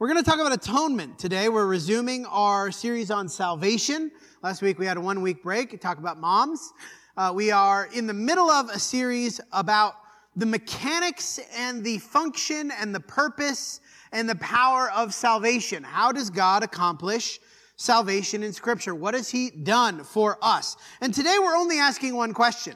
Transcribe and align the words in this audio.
We're 0.00 0.08
going 0.08 0.24
to 0.24 0.30
talk 0.30 0.40
about 0.40 0.54
atonement 0.54 1.18
today. 1.18 1.50
We're 1.50 1.66
resuming 1.66 2.24
our 2.24 2.70
series 2.70 3.10
on 3.10 3.28
salvation. 3.28 4.10
Last 4.42 4.62
week 4.62 4.78
we 4.78 4.86
had 4.86 4.96
a 4.96 5.00
one 5.02 5.20
week 5.20 5.42
break 5.42 5.68
to 5.72 5.76
talk 5.76 5.98
about 5.98 6.18
moms. 6.18 6.72
Uh, 7.18 7.32
we 7.34 7.50
are 7.50 7.86
in 7.94 8.06
the 8.06 8.14
middle 8.14 8.50
of 8.50 8.70
a 8.70 8.78
series 8.78 9.42
about 9.52 9.96
the 10.36 10.46
mechanics 10.46 11.38
and 11.54 11.84
the 11.84 11.98
function 11.98 12.70
and 12.80 12.94
the 12.94 13.00
purpose 13.00 13.82
and 14.10 14.26
the 14.26 14.36
power 14.36 14.90
of 14.92 15.12
salvation. 15.12 15.82
How 15.82 16.12
does 16.12 16.30
God 16.30 16.62
accomplish 16.62 17.38
salvation 17.76 18.42
in 18.42 18.54
Scripture? 18.54 18.94
What 18.94 19.12
has 19.12 19.28
He 19.28 19.50
done 19.50 20.02
for 20.02 20.38
us? 20.40 20.78
And 21.02 21.12
today 21.12 21.36
we're 21.38 21.56
only 21.56 21.78
asking 21.78 22.16
one 22.16 22.32
question. 22.32 22.74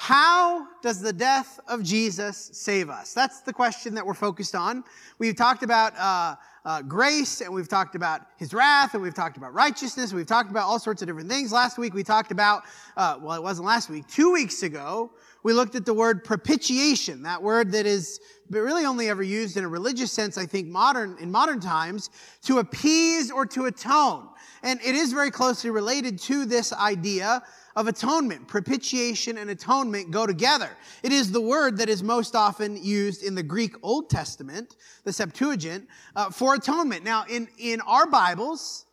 How 0.00 0.68
does 0.80 1.00
the 1.00 1.12
death 1.12 1.58
of 1.66 1.82
Jesus 1.82 2.50
save 2.52 2.88
us? 2.88 3.12
That's 3.12 3.40
the 3.40 3.52
question 3.52 3.94
that 3.96 4.06
we're 4.06 4.14
focused 4.14 4.54
on. 4.54 4.84
We've 5.18 5.34
talked 5.34 5.64
about 5.64 5.92
uh, 5.98 6.36
uh, 6.64 6.82
grace, 6.82 7.40
and 7.40 7.52
we've 7.52 7.68
talked 7.68 7.96
about 7.96 8.20
his 8.36 8.54
wrath, 8.54 8.94
and 8.94 9.02
we've 9.02 9.12
talked 9.12 9.36
about 9.36 9.54
righteousness, 9.54 10.12
we've 10.12 10.24
talked 10.24 10.52
about 10.52 10.68
all 10.68 10.78
sorts 10.78 11.02
of 11.02 11.08
different 11.08 11.28
things. 11.28 11.50
Last 11.50 11.78
week 11.78 11.94
we 11.94 12.04
talked 12.04 12.30
about, 12.30 12.62
uh, 12.96 13.18
well, 13.20 13.34
it 13.34 13.42
wasn't 13.42 13.66
last 13.66 13.90
week, 13.90 14.06
two 14.06 14.32
weeks 14.32 14.62
ago, 14.62 15.10
we 15.42 15.52
looked 15.52 15.74
at 15.74 15.84
the 15.84 15.94
word 15.94 16.22
propitiation, 16.22 17.24
that 17.24 17.42
word 17.42 17.72
that 17.72 17.84
is 17.84 18.20
really 18.50 18.84
only 18.84 19.08
ever 19.08 19.24
used 19.24 19.56
in 19.56 19.64
a 19.64 19.68
religious 19.68 20.12
sense, 20.12 20.38
I 20.38 20.46
think, 20.46 20.68
modern, 20.68 21.16
in 21.20 21.28
modern 21.28 21.58
times, 21.58 22.10
to 22.44 22.60
appease 22.60 23.32
or 23.32 23.46
to 23.46 23.64
atone. 23.64 24.28
And 24.62 24.80
it 24.80 24.94
is 24.94 25.12
very 25.12 25.32
closely 25.32 25.70
related 25.70 26.20
to 26.20 26.44
this 26.44 26.72
idea 26.72 27.42
of 27.78 27.86
atonement. 27.86 28.48
Propitiation 28.48 29.38
and 29.38 29.50
atonement 29.50 30.10
go 30.10 30.26
together. 30.26 30.68
It 31.04 31.12
is 31.12 31.30
the 31.30 31.40
word 31.40 31.78
that 31.78 31.88
is 31.88 32.02
most 32.02 32.34
often 32.34 32.76
used 32.82 33.22
in 33.22 33.36
the 33.36 33.42
Greek 33.42 33.76
Old 33.84 34.10
Testament, 34.10 34.74
the 35.04 35.12
Septuagint, 35.12 35.86
uh, 36.16 36.28
for 36.28 36.54
atonement. 36.54 37.04
Now, 37.04 37.24
in, 37.30 37.46
in 37.56 37.80
our 37.82 38.08
Bibles, 38.08 38.86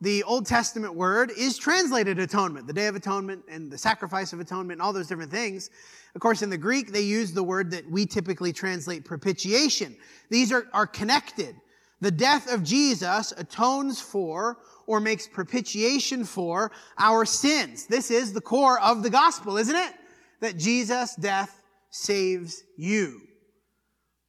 the 0.00 0.22
Old 0.22 0.46
Testament 0.46 0.94
word 0.94 1.32
is 1.36 1.58
translated 1.58 2.20
atonement, 2.20 2.68
the 2.68 2.72
Day 2.72 2.86
of 2.86 2.94
Atonement 2.94 3.42
and 3.50 3.72
the 3.72 3.76
sacrifice 3.76 4.32
of 4.32 4.38
atonement 4.38 4.74
and 4.74 4.82
all 4.82 4.92
those 4.92 5.08
different 5.08 5.32
things. 5.32 5.70
Of 6.14 6.20
course, 6.20 6.40
in 6.40 6.48
the 6.48 6.56
Greek, 6.56 6.92
they 6.92 7.00
use 7.00 7.32
the 7.32 7.42
word 7.42 7.72
that 7.72 7.90
we 7.90 8.06
typically 8.06 8.52
translate 8.52 9.04
propitiation. 9.04 9.96
These 10.30 10.52
are, 10.52 10.68
are 10.72 10.86
connected. 10.86 11.56
The 12.00 12.10
death 12.10 12.52
of 12.52 12.62
Jesus 12.62 13.32
atones 13.36 14.00
for 14.00 14.58
or 14.86 15.00
makes 15.00 15.26
propitiation 15.26 16.24
for 16.24 16.70
our 16.98 17.24
sins. 17.24 17.86
This 17.86 18.10
is 18.10 18.32
the 18.32 18.40
core 18.40 18.80
of 18.80 19.02
the 19.02 19.10
gospel, 19.10 19.56
isn't 19.56 19.74
it? 19.74 19.92
That 20.40 20.56
Jesus' 20.56 21.16
death 21.16 21.62
saves 21.90 22.62
you. 22.76 23.20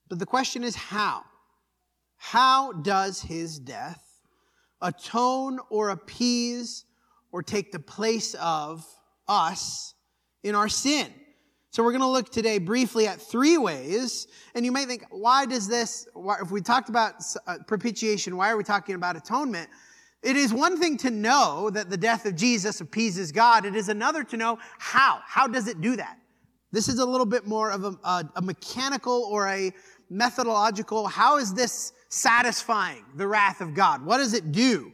But 0.09 0.20
the 0.20 0.25
question 0.25 0.64
is 0.64 0.75
how? 0.75 1.23
How 2.17 2.73
does 2.73 3.22
his 3.22 3.59
death 3.59 4.03
atone 4.81 5.59
or 5.70 5.90
appease 5.90 6.86
or 7.31 7.44
take 7.44 7.72
the 7.72 7.80
place 7.80 8.36
of 8.36 8.86
us 9.28 9.94
in 10.44 10.56
our 10.56 10.67
sin? 10.70 11.14
So 11.72 11.84
we're 11.84 11.92
going 11.92 12.02
to 12.02 12.08
look 12.08 12.31
today 12.31 12.58
briefly 12.58 13.06
at 13.06 13.22
three 13.22 13.58
ways. 13.58 14.28
And 14.56 14.66
you 14.66 14.72
may 14.72 14.86
think, 14.86 15.06
why 15.12 15.45
does 15.45 15.67
this, 15.67 16.08
if 16.42 16.50
we 16.50 16.62
talked 16.62 16.89
about 16.89 17.14
uh, 17.45 17.58
propitiation, 17.67 18.36
why 18.36 18.50
are 18.50 18.58
we 18.58 18.64
talking 18.64 18.95
about 18.95 19.16
atonement? 19.16 19.70
It 20.23 20.36
is 20.36 20.52
one 20.52 20.80
thing 20.80 20.97
to 20.97 21.12
know 21.12 21.70
that 21.70 21.92
the 21.92 21.95
death 21.97 22.25
of 22.25 22.36
Jesus 22.36 22.81
appeases 22.81 23.31
God. 23.31 23.66
It 23.66 23.75
is 23.75 23.88
another 23.88 24.23
to 24.25 24.38
know 24.38 24.58
how. 24.80 25.20
How 25.23 25.47
does 25.47 25.67
it 25.67 25.80
do 25.80 25.95
that? 25.95 26.17
This 26.72 26.88
is 26.88 26.97
a 26.97 27.06
little 27.06 27.25
bit 27.25 27.45
more 27.45 27.72
of 27.72 27.84
a, 27.84 27.97
a, 28.03 28.30
a 28.38 28.42
mechanical 28.42 29.28
or 29.31 29.47
a 29.47 29.72
methodological. 30.09 31.08
How 31.08 31.38
is 31.38 31.53
this 31.53 31.94
satisfying 32.09 33.06
the 33.16 33.28
wrath 33.28 33.62
of 33.62 33.75
God? 33.75 34.03
What 34.03 34.17
does 34.17 34.34
it 34.34 34.52
do? 34.52 34.92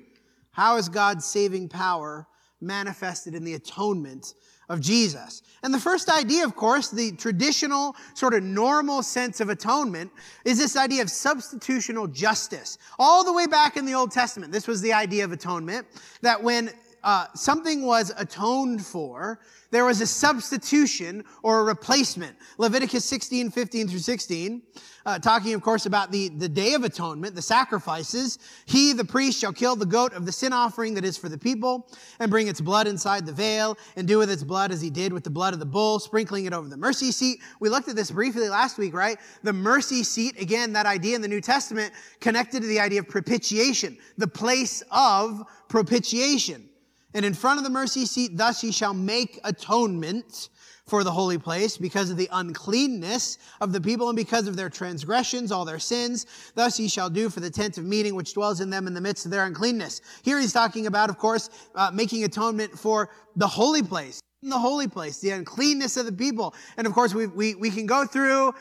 How 0.51 0.75
is 0.75 0.89
God's 0.89 1.25
saving 1.25 1.69
power 1.69 2.27
manifested 2.59 3.33
in 3.33 3.45
the 3.45 3.53
atonement 3.53 4.33
of 4.69 4.79
Jesus. 4.79 5.41
And 5.63 5.73
the 5.73 5.79
first 5.79 6.09
idea, 6.09 6.45
of 6.45 6.55
course, 6.55 6.89
the 6.89 7.11
traditional 7.13 7.95
sort 8.13 8.33
of 8.33 8.43
normal 8.43 9.01
sense 9.03 9.39
of 9.39 9.49
atonement 9.49 10.11
is 10.43 10.57
this 10.57 10.77
idea 10.77 11.01
of 11.01 11.07
substitutional 11.07 12.11
justice. 12.11 12.77
All 12.99 13.23
the 13.23 13.33
way 13.33 13.47
back 13.47 13.77
in 13.77 13.85
the 13.85 13.93
Old 13.93 14.11
Testament, 14.11 14.51
this 14.51 14.67
was 14.67 14.81
the 14.81 14.93
idea 14.93 15.23
of 15.23 15.31
atonement, 15.31 15.87
that 16.21 16.41
when 16.41 16.71
uh, 17.05 17.27
something 17.35 17.85
was 17.85 18.11
atoned 18.17 18.83
for, 18.83 19.39
there 19.69 19.85
was 19.85 20.01
a 20.01 20.07
substitution 20.07 21.23
or 21.43 21.59
a 21.59 21.63
replacement. 21.63 22.35
Leviticus 22.57 23.05
16, 23.05 23.51
15 23.51 23.87
through 23.87 23.99
16, 23.99 24.61
uh, 25.05 25.19
talking, 25.19 25.53
of 25.53 25.61
course, 25.61 25.85
about 25.85 26.11
the, 26.11 26.29
the 26.29 26.49
Day 26.49 26.73
of 26.73 26.83
Atonement, 26.83 27.35
the 27.35 27.43
sacrifices. 27.43 28.39
He, 28.65 28.91
the 28.91 29.05
priest, 29.05 29.39
shall 29.39 29.53
kill 29.53 29.75
the 29.75 29.85
goat 29.85 30.13
of 30.13 30.25
the 30.25 30.31
sin 30.31 30.51
offering 30.51 30.95
that 30.95 31.05
is 31.05 31.15
for 31.15 31.29
the 31.29 31.37
people, 31.37 31.87
and 32.19 32.31
bring 32.31 32.47
its 32.47 32.59
blood 32.59 32.87
inside 32.87 33.27
the 33.27 33.33
veil, 33.33 33.77
and 33.95 34.07
do 34.07 34.17
with 34.17 34.31
its 34.31 34.43
blood 34.43 34.71
as 34.71 34.81
he 34.81 34.89
did 34.89 35.13
with 35.13 35.23
the 35.23 35.29
blood 35.29 35.53
of 35.53 35.59
the 35.59 35.65
bull, 35.65 35.99
sprinkling 35.99 36.45
it 36.45 36.53
over 36.53 36.67
the 36.67 36.77
mercy 36.77 37.11
seat. 37.11 37.39
We 37.59 37.69
looked 37.69 37.87
at 37.87 37.95
this 37.95 38.09
briefly 38.09 38.49
last 38.49 38.79
week, 38.79 38.95
right? 38.95 39.19
The 39.43 39.53
mercy 39.53 40.01
seat, 40.01 40.41
again, 40.41 40.73
that 40.73 40.87
idea 40.87 41.15
in 41.15 41.21
the 41.21 41.27
New 41.27 41.41
Testament 41.41 41.93
connected 42.19 42.63
to 42.63 42.67
the 42.67 42.79
idea 42.79 43.01
of 43.01 43.07
propitiation, 43.07 43.99
the 44.17 44.27
place 44.27 44.81
of 44.89 45.43
propitiation. 45.67 46.67
And 47.15 47.23
in 47.23 47.33
front 47.33 47.59
of 47.59 47.63
the 47.63 47.69
mercy 47.69 48.05
seat, 48.05 48.35
thus 48.35 48.61
ye 48.61 48.73
shall 48.73 48.93
make 48.93 49.39
atonement 49.45 50.49
for 50.85 51.01
the 51.05 51.11
holy 51.11 51.37
place 51.37 51.77
because 51.77 52.09
of 52.09 52.17
the 52.17 52.27
uncleanness 52.33 53.37
of 53.61 53.71
the 53.71 53.79
people 53.79 54.09
and 54.09 54.17
because 54.17 54.47
of 54.47 54.57
their 54.57 54.69
transgressions, 54.69 55.49
all 55.49 55.63
their 55.63 55.79
sins. 55.79 56.25
Thus 56.55 56.77
ye 56.77 56.89
shall 56.89 57.09
do 57.09 57.29
for 57.29 57.39
the 57.39 57.49
tent 57.49 57.77
of 57.77 57.85
meeting 57.85 58.15
which 58.15 58.33
dwells 58.33 58.59
in 58.59 58.69
them 58.69 58.85
in 58.85 58.93
the 58.93 58.99
midst 58.99 59.23
of 59.23 59.31
their 59.31 59.45
uncleanness. 59.45 60.01
Here 60.23 60.37
he's 60.37 60.51
talking 60.51 60.87
about, 60.87 61.09
of 61.09 61.17
course, 61.17 61.49
uh, 61.73 61.89
making 61.93 62.25
atonement 62.25 62.77
for 62.77 63.09
the 63.37 63.47
holy 63.47 63.81
place. 63.81 64.19
The 64.43 64.59
holy 64.59 64.89
place, 64.89 65.19
the 65.19 65.31
uncleanness 65.31 65.95
of 65.95 66.05
the 66.05 66.11
people. 66.11 66.53
And 66.75 66.85
of 66.85 66.91
course, 66.91 67.15
we, 67.15 67.27
we, 67.27 67.55
we 67.55 67.71
can 67.71 67.85
go 67.85 68.05
through 68.05 68.53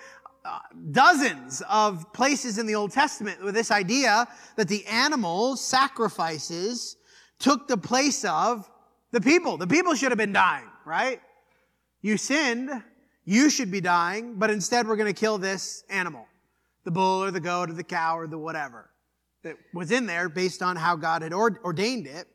uh, 0.44 0.58
dozens 0.92 1.60
of 1.68 2.10
places 2.12 2.58
in 2.58 2.66
the 2.66 2.76
Old 2.76 2.92
Testament 2.92 3.42
with 3.42 3.54
this 3.54 3.72
idea 3.72 4.28
that 4.54 4.68
the 4.68 4.86
animal 4.86 5.56
sacrifices 5.56 6.96
took 7.38 7.68
the 7.68 7.76
place 7.76 8.24
of 8.24 8.70
the 9.10 9.20
people. 9.20 9.56
The 9.56 9.66
people 9.66 9.94
should 9.94 10.10
have 10.10 10.18
been 10.18 10.32
dying, 10.32 10.68
right? 10.84 11.20
You 12.02 12.16
sinned, 12.16 12.70
you 13.24 13.48
should 13.50 13.70
be 13.70 13.80
dying, 13.80 14.34
but 14.36 14.50
instead 14.50 14.86
we're 14.86 14.96
going 14.96 15.12
to 15.12 15.18
kill 15.18 15.38
this 15.38 15.84
animal 15.88 16.26
the 16.84 16.90
bull 16.90 17.24
or 17.24 17.30
the 17.30 17.40
goat 17.40 17.70
or 17.70 17.72
the 17.72 17.82
cow 17.82 18.18
or 18.18 18.26
the 18.26 18.36
whatever 18.36 18.90
that 19.42 19.56
was 19.72 19.90
in 19.90 20.06
there 20.06 20.28
based 20.28 20.62
on 20.62 20.76
how 20.76 20.96
God 20.96 21.22
had 21.22 21.32
ordained 21.32 22.06
it. 22.06 22.26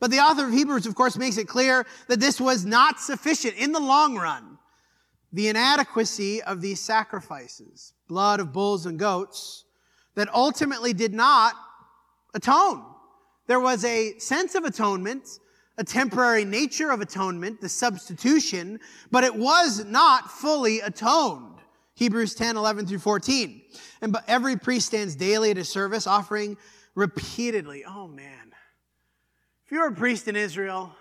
But 0.00 0.10
the 0.10 0.18
author 0.18 0.46
of 0.46 0.52
Hebrews, 0.52 0.86
of 0.86 0.96
course, 0.96 1.16
makes 1.16 1.38
it 1.38 1.46
clear 1.46 1.86
that 2.08 2.18
this 2.18 2.40
was 2.40 2.64
not 2.64 2.98
sufficient 2.98 3.54
in 3.54 3.70
the 3.70 3.80
long 3.80 4.16
run. 4.16 4.58
The 5.32 5.48
inadequacy 5.48 6.42
of 6.42 6.60
these 6.60 6.80
sacrifices, 6.80 7.94
blood 8.08 8.40
of 8.40 8.52
bulls 8.52 8.86
and 8.86 8.98
goats, 8.98 9.64
that 10.14 10.28
ultimately 10.34 10.92
did 10.92 11.14
not 11.14 11.54
atone. 12.34 12.84
There 13.46 13.60
was 13.60 13.84
a 13.84 14.18
sense 14.18 14.54
of 14.54 14.64
atonement, 14.64 15.40
a 15.78 15.84
temporary 15.84 16.44
nature 16.44 16.90
of 16.90 17.00
atonement, 17.00 17.60
the 17.60 17.68
substitution, 17.68 18.78
but 19.10 19.24
it 19.24 19.34
was 19.34 19.84
not 19.84 20.30
fully 20.30 20.80
atoned. 20.80 21.58
Hebrews 21.94 22.34
10, 22.34 22.56
11 22.56 22.86
through 22.86 22.98
14. 22.98 23.62
And 24.00 24.12
but 24.12 24.24
every 24.26 24.56
priest 24.56 24.86
stands 24.86 25.14
daily 25.14 25.50
at 25.50 25.56
his 25.56 25.68
service, 25.68 26.06
offering 26.06 26.56
repeatedly. 26.94 27.84
Oh 27.86 28.08
man. 28.08 28.52
If 29.66 29.72
you 29.72 29.80
were 29.80 29.88
a 29.88 29.94
priest 29.94 30.28
in 30.28 30.36
Israel, 30.36 30.94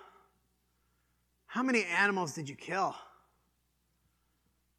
how 1.45 1.63
many 1.63 1.83
animals 1.83 2.33
did 2.33 2.47
you 2.47 2.55
kill? 2.55 2.95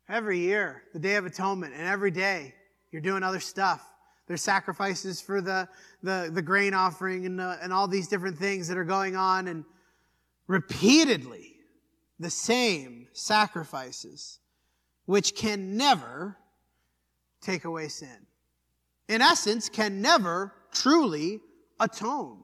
Every 0.09 0.39
year, 0.39 0.83
the 0.93 0.99
Day 0.99 1.17
of 1.17 1.27
Atonement, 1.27 1.75
and 1.75 1.87
every 1.87 2.11
day, 2.11 2.55
you're 2.91 3.03
doing 3.03 3.23
other 3.23 3.41
stuff. 3.41 3.92
There's 4.32 4.41
sacrifices 4.41 5.20
for 5.20 5.43
the, 5.43 5.69
the, 6.03 6.31
the 6.32 6.41
grain 6.41 6.73
offering 6.73 7.26
and, 7.26 7.38
uh, 7.38 7.56
and 7.61 7.70
all 7.70 7.87
these 7.87 8.08
different 8.08 8.38
things 8.38 8.67
that 8.69 8.79
are 8.79 8.84
going 8.84 9.14
on. 9.14 9.46
And 9.46 9.62
repeatedly 10.46 11.56
the 12.19 12.31
same 12.31 13.08
sacrifices, 13.12 14.38
which 15.05 15.34
can 15.34 15.76
never 15.76 16.38
take 17.43 17.67
away 17.67 17.88
sin. 17.88 18.26
In 19.06 19.20
essence, 19.20 19.69
can 19.69 20.00
never 20.00 20.55
truly 20.73 21.40
atone. 21.78 22.38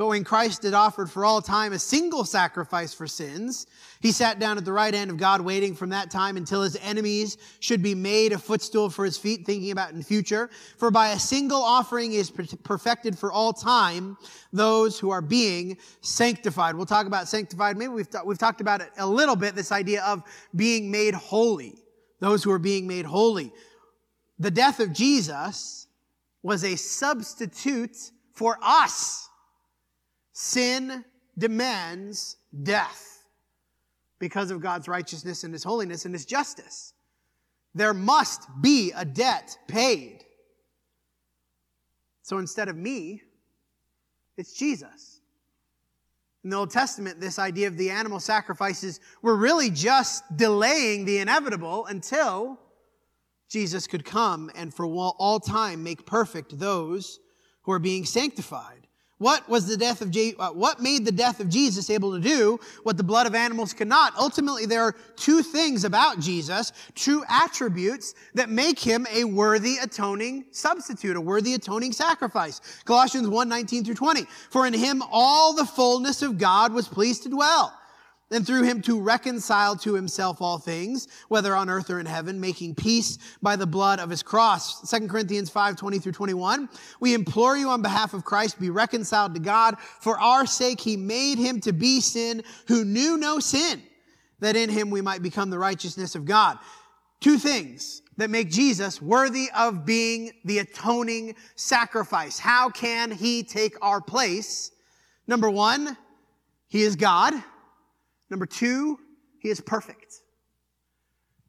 But 0.00 0.06
when 0.06 0.24
Christ 0.24 0.62
had 0.62 0.72
offered 0.72 1.10
for 1.10 1.26
all 1.26 1.42
time 1.42 1.74
a 1.74 1.78
single 1.78 2.24
sacrifice 2.24 2.94
for 2.94 3.06
sins, 3.06 3.66
he 4.00 4.12
sat 4.12 4.38
down 4.38 4.56
at 4.56 4.64
the 4.64 4.72
right 4.72 4.94
hand 4.94 5.10
of 5.10 5.18
God, 5.18 5.42
waiting 5.42 5.74
from 5.74 5.90
that 5.90 6.10
time 6.10 6.38
until 6.38 6.62
his 6.62 6.74
enemies 6.76 7.36
should 7.58 7.82
be 7.82 7.94
made 7.94 8.32
a 8.32 8.38
footstool 8.38 8.88
for 8.88 9.04
his 9.04 9.18
feet, 9.18 9.44
thinking 9.44 9.72
about 9.72 9.92
in 9.92 10.02
future. 10.02 10.48
For 10.78 10.90
by 10.90 11.08
a 11.10 11.18
single 11.18 11.60
offering 11.60 12.14
is 12.14 12.30
perfected 12.30 13.18
for 13.18 13.30
all 13.30 13.52
time 13.52 14.16
those 14.54 14.98
who 14.98 15.10
are 15.10 15.20
being 15.20 15.76
sanctified. 16.00 16.76
We'll 16.76 16.86
talk 16.86 17.06
about 17.06 17.28
sanctified. 17.28 17.76
Maybe 17.76 17.92
we've, 17.92 18.08
we've 18.24 18.38
talked 18.38 18.62
about 18.62 18.80
it 18.80 18.88
a 18.96 19.06
little 19.06 19.36
bit, 19.36 19.54
this 19.54 19.70
idea 19.70 20.02
of 20.04 20.22
being 20.56 20.90
made 20.90 21.12
holy. 21.12 21.74
Those 22.20 22.42
who 22.42 22.50
are 22.52 22.58
being 22.58 22.86
made 22.86 23.04
holy. 23.04 23.52
The 24.38 24.50
death 24.50 24.80
of 24.80 24.94
Jesus 24.94 25.88
was 26.42 26.64
a 26.64 26.76
substitute 26.76 27.98
for 28.32 28.56
us. 28.62 29.26
Sin 30.32 31.04
demands 31.36 32.36
death 32.62 33.24
because 34.18 34.50
of 34.50 34.60
God's 34.60 34.88
righteousness 34.88 35.44
and 35.44 35.52
his 35.52 35.64
holiness 35.64 36.04
and 36.04 36.14
his 36.14 36.24
justice. 36.24 36.94
There 37.74 37.94
must 37.94 38.48
be 38.60 38.92
a 38.94 39.04
debt 39.04 39.56
paid. 39.68 40.24
So 42.22 42.38
instead 42.38 42.68
of 42.68 42.76
me, 42.76 43.22
it's 44.36 44.52
Jesus. 44.52 45.20
In 46.44 46.50
the 46.50 46.56
Old 46.56 46.70
Testament, 46.70 47.20
this 47.20 47.38
idea 47.38 47.68
of 47.68 47.76
the 47.76 47.90
animal 47.90 48.20
sacrifices 48.20 49.00
were 49.20 49.36
really 49.36 49.70
just 49.70 50.24
delaying 50.36 51.04
the 51.04 51.18
inevitable 51.18 51.86
until 51.86 52.58
Jesus 53.48 53.86
could 53.86 54.04
come 54.04 54.50
and 54.54 54.72
for 54.72 54.86
all 54.86 55.40
time 55.40 55.82
make 55.82 56.06
perfect 56.06 56.58
those 56.58 57.18
who 57.62 57.72
are 57.72 57.78
being 57.78 58.04
sanctified. 58.04 58.86
What 59.20 59.46
was 59.50 59.66
the 59.66 59.76
death 59.76 60.00
of 60.00 60.10
Je- 60.10 60.34
uh, 60.38 60.48
what 60.52 60.80
made 60.80 61.04
the 61.04 61.12
death 61.12 61.40
of 61.40 61.50
Jesus 61.50 61.90
able 61.90 62.14
to 62.14 62.20
do 62.20 62.58
what 62.84 62.96
the 62.96 63.02
blood 63.02 63.26
of 63.26 63.34
animals 63.34 63.74
could 63.74 63.86
not? 63.86 64.14
Ultimately, 64.18 64.64
there 64.64 64.82
are 64.82 64.96
two 65.14 65.42
things 65.42 65.84
about 65.84 66.20
Jesus, 66.20 66.72
two 66.94 67.22
attributes 67.28 68.14
that 68.32 68.48
make 68.48 68.78
him 68.78 69.06
a 69.12 69.24
worthy 69.24 69.76
atoning 69.76 70.46
substitute, 70.52 71.18
a 71.18 71.20
worthy 71.20 71.52
atoning 71.52 71.92
sacrifice. 71.92 72.62
Colossians 72.86 73.28
1, 73.28 73.46
19 73.46 73.84
through 73.84 73.94
20. 73.94 74.22
For 74.48 74.66
in 74.66 74.72
him 74.72 75.02
all 75.12 75.52
the 75.52 75.66
fullness 75.66 76.22
of 76.22 76.38
God 76.38 76.72
was 76.72 76.88
pleased 76.88 77.24
to 77.24 77.28
dwell 77.28 77.76
and 78.30 78.46
through 78.46 78.62
him 78.62 78.80
to 78.82 79.00
reconcile 79.00 79.76
to 79.76 79.94
himself 79.94 80.40
all 80.40 80.58
things, 80.58 81.08
whether 81.28 81.54
on 81.54 81.68
earth 81.68 81.90
or 81.90 81.98
in 81.98 82.06
heaven, 82.06 82.40
making 82.40 82.74
peace 82.74 83.18
by 83.42 83.56
the 83.56 83.66
blood 83.66 83.98
of 83.98 84.10
his 84.10 84.22
cross. 84.22 84.88
2 84.90 85.08
Corinthians 85.08 85.50
5, 85.50 85.76
20 85.76 85.98
through 85.98 86.12
21. 86.12 86.68
We 87.00 87.14
implore 87.14 87.56
you 87.56 87.68
on 87.68 87.82
behalf 87.82 88.14
of 88.14 88.24
Christ, 88.24 88.60
be 88.60 88.70
reconciled 88.70 89.34
to 89.34 89.40
God. 89.40 89.78
For 89.78 90.18
our 90.18 90.46
sake, 90.46 90.80
he 90.80 90.96
made 90.96 91.38
him 91.38 91.60
to 91.62 91.72
be 91.72 92.00
sin 92.00 92.42
who 92.68 92.84
knew 92.84 93.16
no 93.16 93.40
sin, 93.40 93.82
that 94.38 94.56
in 94.56 94.70
him 94.70 94.90
we 94.90 95.00
might 95.00 95.22
become 95.22 95.50
the 95.50 95.58
righteousness 95.58 96.14
of 96.14 96.24
God. 96.24 96.58
Two 97.20 97.38
things 97.38 98.02
that 98.16 98.30
make 98.30 98.50
Jesus 98.50 99.02
worthy 99.02 99.48
of 99.56 99.84
being 99.84 100.32
the 100.44 100.58
atoning 100.58 101.34
sacrifice. 101.56 102.38
How 102.38 102.70
can 102.70 103.10
he 103.10 103.42
take 103.42 103.76
our 103.82 104.00
place? 104.00 104.70
Number 105.26 105.50
one, 105.50 105.96
he 106.68 106.82
is 106.82 106.96
God. 106.96 107.34
Number 108.30 108.46
two, 108.46 108.98
he 109.40 109.48
is 109.48 109.60
perfect. 109.60 110.22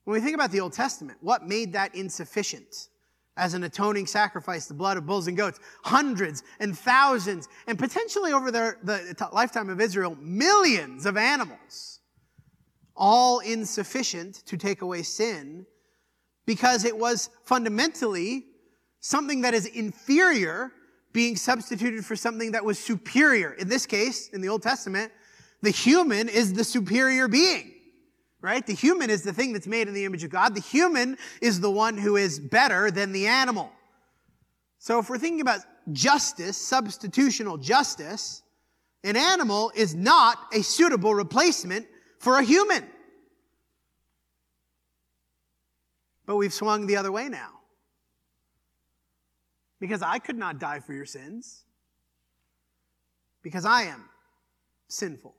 When 0.04 0.16
we 0.16 0.22
think 0.22 0.36
about 0.36 0.51
the 0.51 0.60
Old 0.60 0.74
Testament, 0.74 1.19
what 1.22 1.48
made 1.48 1.74
that 1.74 1.94
insufficient 1.94 2.89
as 3.38 3.54
an 3.54 3.63
atoning 3.63 4.07
sacrifice, 4.07 4.66
the 4.66 4.74
blood 4.74 4.98
of 4.98 5.06
bulls 5.06 5.28
and 5.28 5.38
goats? 5.38 5.60
Hundreds 5.83 6.44
and 6.60 6.78
thousands, 6.78 7.48
and 7.68 7.78
potentially 7.78 8.33
over 8.33 8.51
the, 8.51 8.75
the 8.83 9.30
lifetime 9.31 9.69
of 9.69 9.80
Israel, 9.80 10.18
millions 10.19 11.06
of 11.06 11.18
animals, 11.18 12.00
all 12.95 13.39
insufficient 13.39 14.36
to 14.48 14.57
take 14.57 14.81
away 14.81 15.04
sin 15.04 15.66
because 16.45 16.83
it 16.83 16.98
was 16.98 17.30
fundamentally 17.44 18.45
something 19.00 19.42
that 19.42 19.54
is 19.54 19.66
inferior 19.68 20.72
being 21.13 21.36
substituted 21.36 22.06
for 22.06 22.16
something 22.16 22.51
that 22.51 22.63
was 22.63 22.80
superior. 22.80 23.54
In 23.54 23.68
this 23.68 23.86
case, 23.86 24.30
in 24.30 24.42
the 24.42 24.50
Old 24.50 24.63
Testament, 24.63 25.12
the 25.61 25.69
human 25.69 26.27
is 26.29 26.53
the 26.53 26.63
superior 26.63 27.27
being, 27.27 27.71
right? 28.41 28.65
The 28.65 28.73
human 28.73 29.09
is 29.09 29.23
the 29.23 29.33
thing 29.33 29.53
that's 29.53 29.67
made 29.67 29.87
in 29.87 29.93
the 29.93 30.05
image 30.05 30.23
of 30.23 30.31
God. 30.31 30.55
The 30.55 30.61
human 30.61 31.17
is 31.41 31.59
the 31.59 31.71
one 31.71 31.97
who 31.97 32.15
is 32.15 32.39
better 32.39 32.89
than 32.89 33.11
the 33.11 33.27
animal. 33.27 33.71
So 34.79 34.99
if 34.99 35.09
we're 35.09 35.19
thinking 35.19 35.41
about 35.41 35.59
justice, 35.91 36.57
substitutional 36.57 37.61
justice, 37.61 38.41
an 39.03 39.15
animal 39.15 39.71
is 39.75 39.93
not 39.93 40.37
a 40.53 40.63
suitable 40.63 41.13
replacement 41.13 41.85
for 42.19 42.37
a 42.37 42.43
human. 42.43 42.83
But 46.25 46.35
we've 46.37 46.53
swung 46.53 46.87
the 46.87 46.97
other 46.97 47.11
way 47.11 47.29
now. 47.29 47.49
Because 49.79 50.01
I 50.01 50.19
could 50.19 50.37
not 50.37 50.59
die 50.59 50.79
for 50.79 50.93
your 50.93 51.05
sins. 51.05 51.63
Because 53.41 53.65
I 53.65 53.83
am 53.83 54.05
sinful. 54.87 55.35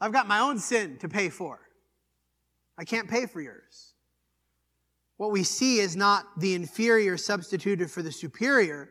I've 0.00 0.12
got 0.12 0.28
my 0.28 0.40
own 0.40 0.58
sin 0.58 0.98
to 0.98 1.08
pay 1.08 1.28
for. 1.28 1.60
I 2.78 2.84
can't 2.84 3.10
pay 3.10 3.26
for 3.26 3.40
yours. 3.40 3.94
What 5.16 5.32
we 5.32 5.42
see 5.42 5.80
is 5.80 5.96
not 5.96 6.24
the 6.38 6.54
inferior 6.54 7.16
substituted 7.16 7.90
for 7.90 8.02
the 8.02 8.12
superior, 8.12 8.90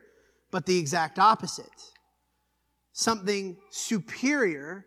but 0.50 0.66
the 0.66 0.78
exact 0.78 1.18
opposite. 1.18 1.66
Something 2.92 3.56
superior 3.70 4.84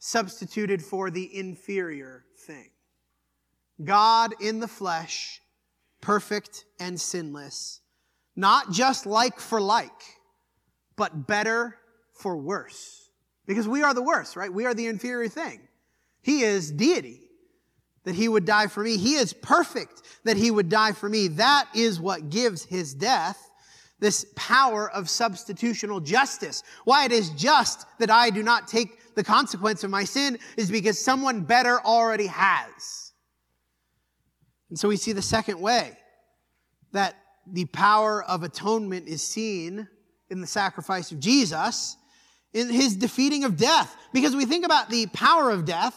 substituted 0.00 0.82
for 0.82 1.10
the 1.10 1.38
inferior 1.38 2.24
thing. 2.46 2.70
God 3.84 4.34
in 4.40 4.58
the 4.58 4.68
flesh, 4.68 5.40
perfect 6.00 6.64
and 6.80 7.00
sinless, 7.00 7.80
not 8.34 8.72
just 8.72 9.06
like 9.06 9.38
for 9.38 9.60
like, 9.60 9.90
but 10.96 11.28
better 11.28 11.76
for 12.12 12.36
worse. 12.36 12.99
Because 13.50 13.66
we 13.66 13.82
are 13.82 13.92
the 13.92 14.02
worst, 14.02 14.36
right? 14.36 14.52
We 14.52 14.64
are 14.64 14.74
the 14.74 14.86
inferior 14.86 15.28
thing. 15.28 15.60
He 16.22 16.42
is 16.42 16.70
deity, 16.70 17.20
that 18.04 18.14
he 18.14 18.28
would 18.28 18.44
die 18.44 18.68
for 18.68 18.84
me. 18.84 18.96
He 18.96 19.14
is 19.14 19.32
perfect, 19.32 20.02
that 20.22 20.36
he 20.36 20.52
would 20.52 20.68
die 20.68 20.92
for 20.92 21.08
me. 21.08 21.26
That 21.26 21.66
is 21.74 21.98
what 21.98 22.30
gives 22.30 22.64
his 22.64 22.94
death 22.94 23.50
this 23.98 24.24
power 24.36 24.88
of 24.92 25.06
substitutional 25.06 26.00
justice. 26.00 26.62
Why 26.84 27.06
it 27.06 27.10
is 27.10 27.30
just 27.30 27.86
that 27.98 28.08
I 28.08 28.30
do 28.30 28.44
not 28.44 28.68
take 28.68 29.14
the 29.16 29.24
consequence 29.24 29.82
of 29.82 29.90
my 29.90 30.04
sin 30.04 30.38
is 30.56 30.70
because 30.70 31.04
someone 31.04 31.40
better 31.42 31.80
already 31.80 32.28
has. 32.28 33.12
And 34.68 34.78
so 34.78 34.86
we 34.86 34.96
see 34.96 35.10
the 35.10 35.20
second 35.20 35.60
way 35.60 35.98
that 36.92 37.16
the 37.50 37.64
power 37.64 38.22
of 38.22 38.44
atonement 38.44 39.08
is 39.08 39.22
seen 39.22 39.88
in 40.30 40.40
the 40.40 40.46
sacrifice 40.46 41.10
of 41.10 41.18
Jesus 41.18 41.96
his 42.52 42.96
defeating 42.96 43.44
of 43.44 43.56
death. 43.56 43.96
Because 44.12 44.34
we 44.34 44.44
think 44.44 44.64
about 44.64 44.90
the 44.90 45.06
power 45.08 45.50
of 45.50 45.64
death 45.64 45.96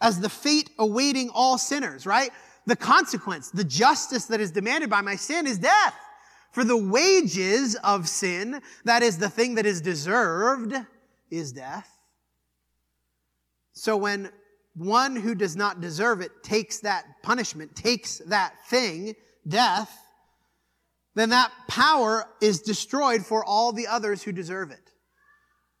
as 0.00 0.20
the 0.20 0.28
fate 0.28 0.70
awaiting 0.78 1.30
all 1.30 1.58
sinners, 1.58 2.06
right? 2.06 2.30
The 2.66 2.76
consequence, 2.76 3.50
the 3.50 3.64
justice 3.64 4.26
that 4.26 4.40
is 4.40 4.50
demanded 4.50 4.88
by 4.90 5.00
my 5.00 5.16
sin 5.16 5.46
is 5.46 5.58
death. 5.58 5.94
For 6.52 6.64
the 6.64 6.76
wages 6.76 7.76
of 7.76 8.08
sin, 8.08 8.60
that 8.84 9.02
is 9.02 9.18
the 9.18 9.28
thing 9.28 9.54
that 9.54 9.66
is 9.66 9.80
deserved, 9.80 10.74
is 11.30 11.52
death. 11.52 11.88
So 13.72 13.96
when 13.96 14.30
one 14.74 15.16
who 15.16 15.34
does 15.34 15.56
not 15.56 15.80
deserve 15.80 16.20
it 16.20 16.42
takes 16.42 16.80
that 16.80 17.04
punishment, 17.22 17.76
takes 17.76 18.18
that 18.26 18.54
thing, 18.68 19.14
death, 19.46 19.96
then 21.14 21.30
that 21.30 21.52
power 21.68 22.24
is 22.40 22.60
destroyed 22.60 23.24
for 23.24 23.44
all 23.44 23.72
the 23.72 23.86
others 23.86 24.22
who 24.22 24.32
deserve 24.32 24.70
it. 24.70 24.92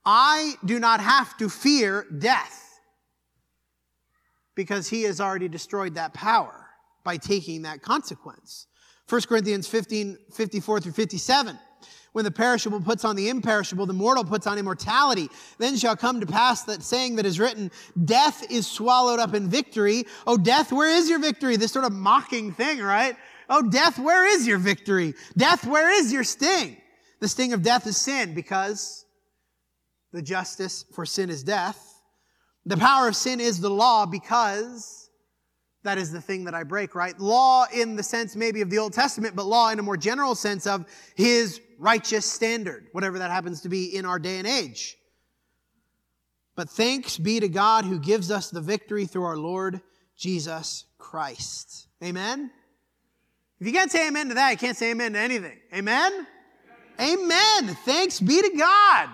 I 0.04 0.54
do 0.64 0.78
not 0.78 1.00
have 1.00 1.36
to 1.38 1.48
fear 1.48 2.06
death 2.18 2.80
because 4.54 4.88
he 4.88 5.02
has 5.04 5.20
already 5.20 5.48
destroyed 5.48 5.94
that 5.94 6.14
power 6.14 6.66
by 7.04 7.16
taking 7.16 7.62
that 7.62 7.82
consequence. 7.82 8.66
1 9.08 9.22
Corinthians 9.22 9.66
15, 9.66 10.18
54 10.32 10.80
through 10.80 10.92
57. 10.92 11.58
When 12.12 12.24
the 12.24 12.30
perishable 12.30 12.80
puts 12.80 13.04
on 13.04 13.14
the 13.14 13.28
imperishable, 13.28 13.86
the 13.86 13.92
mortal 13.92 14.24
puts 14.24 14.46
on 14.46 14.58
immortality. 14.58 15.28
Then 15.58 15.76
shall 15.76 15.96
come 15.96 16.20
to 16.20 16.26
pass 16.26 16.64
that 16.64 16.82
saying 16.82 17.16
that 17.16 17.26
is 17.26 17.38
written, 17.38 17.70
Death 18.04 18.50
is 18.50 18.66
swallowed 18.66 19.20
up 19.20 19.32
in 19.32 19.48
victory. 19.48 20.04
Oh, 20.26 20.36
death, 20.36 20.72
where 20.72 20.90
is 20.90 21.08
your 21.08 21.20
victory? 21.20 21.56
This 21.56 21.72
sort 21.72 21.84
of 21.84 21.92
mocking 21.92 22.52
thing, 22.52 22.80
right? 22.80 23.16
Oh, 23.48 23.62
death, 23.62 23.98
where 23.98 24.26
is 24.26 24.46
your 24.46 24.58
victory? 24.58 25.14
Death, 25.36 25.66
where 25.66 25.90
is 25.90 26.12
your 26.12 26.24
sting? 26.24 26.76
The 27.20 27.28
sting 27.28 27.52
of 27.52 27.62
death 27.62 27.86
is 27.86 27.96
sin 27.96 28.34
because 28.34 29.04
the 30.12 30.22
justice 30.22 30.84
for 30.92 31.06
sin 31.06 31.30
is 31.30 31.42
death. 31.42 32.02
The 32.66 32.76
power 32.76 33.08
of 33.08 33.16
sin 33.16 33.40
is 33.40 33.60
the 33.60 33.70
law 33.70 34.06
because 34.06 35.10
that 35.82 35.98
is 35.98 36.12
the 36.12 36.20
thing 36.20 36.44
that 36.44 36.54
I 36.54 36.62
break, 36.62 36.94
right? 36.94 37.18
Law 37.18 37.64
in 37.72 37.96
the 37.96 38.02
sense 38.02 38.36
maybe 38.36 38.60
of 38.60 38.70
the 38.70 38.78
Old 38.78 38.92
Testament, 38.92 39.34
but 39.34 39.46
law 39.46 39.70
in 39.70 39.78
a 39.78 39.82
more 39.82 39.96
general 39.96 40.34
sense 40.34 40.66
of 40.66 40.84
his 41.14 41.60
righteous 41.78 42.26
standard, 42.26 42.88
whatever 42.92 43.18
that 43.18 43.30
happens 43.30 43.62
to 43.62 43.68
be 43.68 43.96
in 43.96 44.04
our 44.04 44.18
day 44.18 44.38
and 44.38 44.46
age. 44.46 44.96
But 46.54 46.68
thanks 46.68 47.16
be 47.16 47.40
to 47.40 47.48
God 47.48 47.86
who 47.86 47.98
gives 47.98 48.30
us 48.30 48.50
the 48.50 48.60
victory 48.60 49.06
through 49.06 49.24
our 49.24 49.38
Lord 49.38 49.80
Jesus 50.16 50.84
Christ. 50.98 51.88
Amen? 52.04 52.50
If 53.60 53.66
you 53.66 53.72
can't 53.72 53.90
say 53.90 54.08
amen 54.08 54.28
to 54.28 54.34
that, 54.34 54.50
you 54.50 54.58
can't 54.58 54.76
say 54.76 54.90
amen 54.90 55.14
to 55.14 55.18
anything. 55.18 55.58
Amen? 55.74 56.26
Amen. 57.00 57.76
Thanks 57.86 58.20
be 58.20 58.42
to 58.42 58.56
God. 58.58 59.08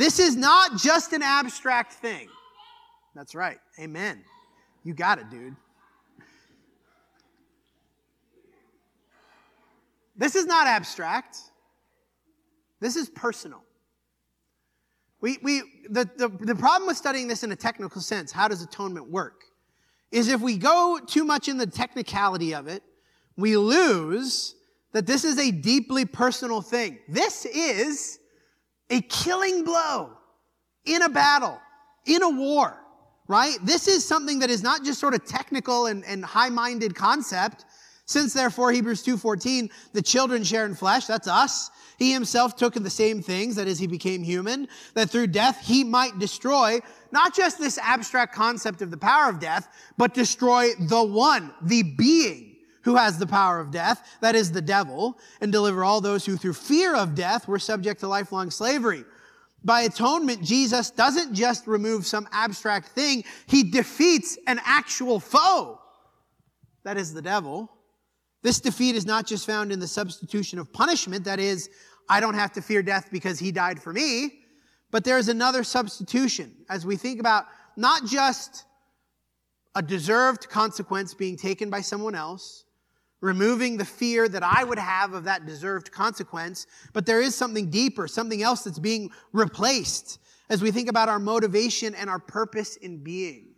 This 0.00 0.18
is 0.18 0.34
not 0.34 0.78
just 0.78 1.12
an 1.12 1.20
abstract 1.22 1.92
thing. 1.92 2.30
That's 3.14 3.34
right. 3.34 3.58
Amen. 3.78 4.24
You 4.82 4.94
got 4.94 5.18
it, 5.18 5.28
dude. 5.28 5.54
This 10.16 10.36
is 10.36 10.46
not 10.46 10.66
abstract. 10.66 11.36
This 12.80 12.96
is 12.96 13.10
personal. 13.10 13.62
We, 15.20 15.36
we, 15.42 15.64
the, 15.90 16.08
the, 16.16 16.28
the 16.30 16.54
problem 16.54 16.86
with 16.86 16.96
studying 16.96 17.28
this 17.28 17.42
in 17.42 17.52
a 17.52 17.56
technical 17.56 18.00
sense, 18.00 18.32
how 18.32 18.48
does 18.48 18.62
atonement 18.62 19.10
work, 19.10 19.42
is 20.10 20.28
if 20.28 20.40
we 20.40 20.56
go 20.56 20.98
too 21.06 21.24
much 21.24 21.46
in 21.46 21.58
the 21.58 21.66
technicality 21.66 22.54
of 22.54 22.68
it, 22.68 22.82
we 23.36 23.58
lose 23.58 24.54
that 24.92 25.06
this 25.06 25.24
is 25.24 25.38
a 25.38 25.50
deeply 25.50 26.06
personal 26.06 26.62
thing. 26.62 27.00
This 27.06 27.44
is 27.44 28.19
a 28.90 29.00
killing 29.02 29.64
blow 29.64 30.10
in 30.84 31.02
a 31.02 31.08
battle, 31.08 31.58
in 32.06 32.22
a 32.22 32.28
war, 32.28 32.76
right? 33.28 33.56
This 33.62 33.88
is 33.88 34.06
something 34.06 34.40
that 34.40 34.50
is 34.50 34.62
not 34.62 34.84
just 34.84 34.98
sort 34.98 35.14
of 35.14 35.24
technical 35.24 35.86
and, 35.86 36.04
and 36.04 36.24
high-minded 36.24 36.94
concept. 36.94 37.64
Since 38.06 38.34
therefore, 38.34 38.72
Hebrews 38.72 39.04
2.14, 39.04 39.70
the 39.92 40.02
children 40.02 40.42
share 40.42 40.66
in 40.66 40.74
flesh, 40.74 41.06
that's 41.06 41.28
us. 41.28 41.70
He 41.96 42.12
himself 42.12 42.56
took 42.56 42.76
in 42.76 42.82
the 42.82 42.90
same 42.90 43.22
things, 43.22 43.54
that 43.56 43.68
is, 43.68 43.78
he 43.78 43.86
became 43.86 44.22
human, 44.22 44.68
that 44.94 45.10
through 45.10 45.28
death 45.28 45.60
he 45.64 45.84
might 45.84 46.18
destroy 46.18 46.80
not 47.12 47.34
just 47.34 47.58
this 47.58 47.78
abstract 47.78 48.34
concept 48.34 48.82
of 48.82 48.90
the 48.90 48.96
power 48.96 49.28
of 49.28 49.38
death, 49.38 49.68
but 49.96 50.14
destroy 50.14 50.70
the 50.78 51.04
one, 51.04 51.52
the 51.62 51.82
being 51.82 52.49
who 52.82 52.96
has 52.96 53.18
the 53.18 53.26
power 53.26 53.60
of 53.60 53.70
death, 53.70 54.16
that 54.20 54.34
is 54.34 54.52
the 54.52 54.62
devil, 54.62 55.18
and 55.40 55.52
deliver 55.52 55.84
all 55.84 56.00
those 56.00 56.24
who 56.24 56.36
through 56.36 56.54
fear 56.54 56.94
of 56.94 57.14
death 57.14 57.46
were 57.46 57.58
subject 57.58 58.00
to 58.00 58.08
lifelong 58.08 58.50
slavery. 58.50 59.04
By 59.62 59.82
atonement, 59.82 60.42
Jesus 60.42 60.90
doesn't 60.90 61.34
just 61.34 61.66
remove 61.66 62.06
some 62.06 62.26
abstract 62.32 62.88
thing, 62.88 63.24
he 63.46 63.70
defeats 63.70 64.38
an 64.46 64.60
actual 64.64 65.20
foe. 65.20 65.80
That 66.84 66.96
is 66.96 67.12
the 67.12 67.22
devil. 67.22 67.70
This 68.42 68.60
defeat 68.60 68.94
is 68.94 69.04
not 69.04 69.26
just 69.26 69.46
found 69.46 69.70
in 69.70 69.80
the 69.80 69.88
substitution 69.88 70.58
of 70.58 70.72
punishment, 70.72 71.24
that 71.24 71.38
is, 71.38 71.68
I 72.08 72.20
don't 72.20 72.34
have 72.34 72.52
to 72.52 72.62
fear 72.62 72.82
death 72.82 73.10
because 73.12 73.38
he 73.38 73.52
died 73.52 73.82
for 73.82 73.92
me, 73.92 74.40
but 74.90 75.04
there 75.04 75.18
is 75.18 75.28
another 75.28 75.62
substitution 75.62 76.56
as 76.70 76.86
we 76.86 76.96
think 76.96 77.20
about 77.20 77.44
not 77.76 78.06
just 78.06 78.64
a 79.74 79.82
deserved 79.82 80.48
consequence 80.48 81.14
being 81.14 81.36
taken 81.36 81.70
by 81.70 81.80
someone 81.82 82.14
else, 82.14 82.64
removing 83.20 83.76
the 83.76 83.84
fear 83.84 84.28
that 84.28 84.42
I 84.42 84.64
would 84.64 84.78
have 84.78 85.12
of 85.12 85.24
that 85.24 85.46
deserved 85.46 85.92
consequence, 85.92 86.66
but 86.92 87.06
there 87.06 87.20
is 87.20 87.34
something 87.34 87.70
deeper, 87.70 88.08
something 88.08 88.42
else 88.42 88.62
that's 88.62 88.78
being 88.78 89.10
replaced 89.32 90.18
as 90.48 90.62
we 90.62 90.70
think 90.70 90.88
about 90.88 91.08
our 91.08 91.18
motivation 91.18 91.94
and 91.94 92.08
our 92.08 92.18
purpose 92.18 92.76
in 92.76 93.02
being. 93.02 93.54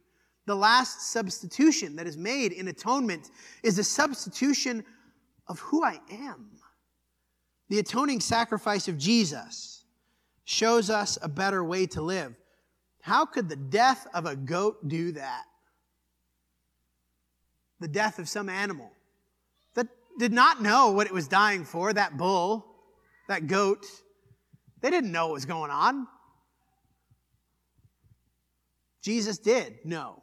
The 0.47 0.55
last 0.57 1.13
substitution 1.13 1.97
that 1.97 2.07
is 2.07 2.17
made 2.17 2.53
in 2.53 2.69
atonement 2.69 3.31
is 3.63 3.79
a 3.79 3.85
substitution 3.85 4.85
of 5.47 5.61
who 5.61 5.85
I 5.85 6.01
am. 6.11 6.51
The 7.69 7.79
atoning 7.79 8.21
sacrifice 8.21 8.89
of 8.89 8.99
Jesus 8.99 9.85
shows 10.45 10.91
us 10.91 11.17
a 11.23 11.29
better 11.29 11.63
way 11.63 11.87
to 11.87 12.03
live. 12.03 12.35
How 13.01 13.25
could 13.25 13.49
the 13.49 13.57
death 13.57 14.07
of 14.13 14.27
a 14.27 14.37
goat 14.37 14.89
do 14.89 15.13
that? 15.13 15.45
The 17.81 17.89
death 17.89 18.19
of 18.19 18.29
some 18.29 18.49
animal 18.49 18.91
did 20.19 20.33
not 20.33 20.63
know 20.63 20.93
what 20.93 21.07
it 21.07 21.13
was 21.13 21.29
dying 21.29 21.65
for, 21.65 21.93
that 21.93 22.17
bull, 22.17 22.67
that 23.29 23.47
goat. 23.47 23.87
They 24.81 24.91
didn't 24.91 25.13
know 25.13 25.27
what 25.27 25.35
was 25.35 25.45
going 25.45 25.71
on. 25.71 26.07
Jesus 29.03 29.39
did 29.39 29.85
know. 29.85 30.23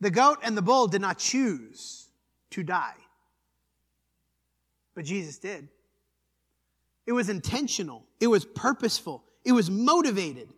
The 0.00 0.10
goat 0.10 0.38
and 0.42 0.56
the 0.56 0.62
bull 0.62 0.86
did 0.86 1.00
not 1.00 1.18
choose 1.18 2.08
to 2.50 2.62
die, 2.62 2.96
but 4.94 5.04
Jesus 5.04 5.38
did. 5.38 5.68
It 7.06 7.12
was 7.12 7.28
intentional, 7.28 8.04
it 8.20 8.26
was 8.26 8.44
purposeful, 8.44 9.24
it 9.44 9.52
was 9.52 9.70
motivated. 9.70 10.48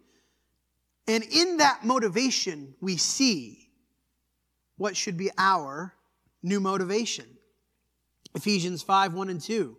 And 1.08 1.22
in 1.22 1.58
that 1.58 1.84
motivation, 1.84 2.74
we 2.80 2.96
see 2.96 3.70
what 4.76 4.96
should 4.96 5.16
be 5.16 5.30
our 5.38 5.94
new 6.42 6.60
motivation. 6.60 7.26
Ephesians 8.34 8.82
5 8.82 9.14
1 9.14 9.28
and 9.28 9.40
2. 9.40 9.76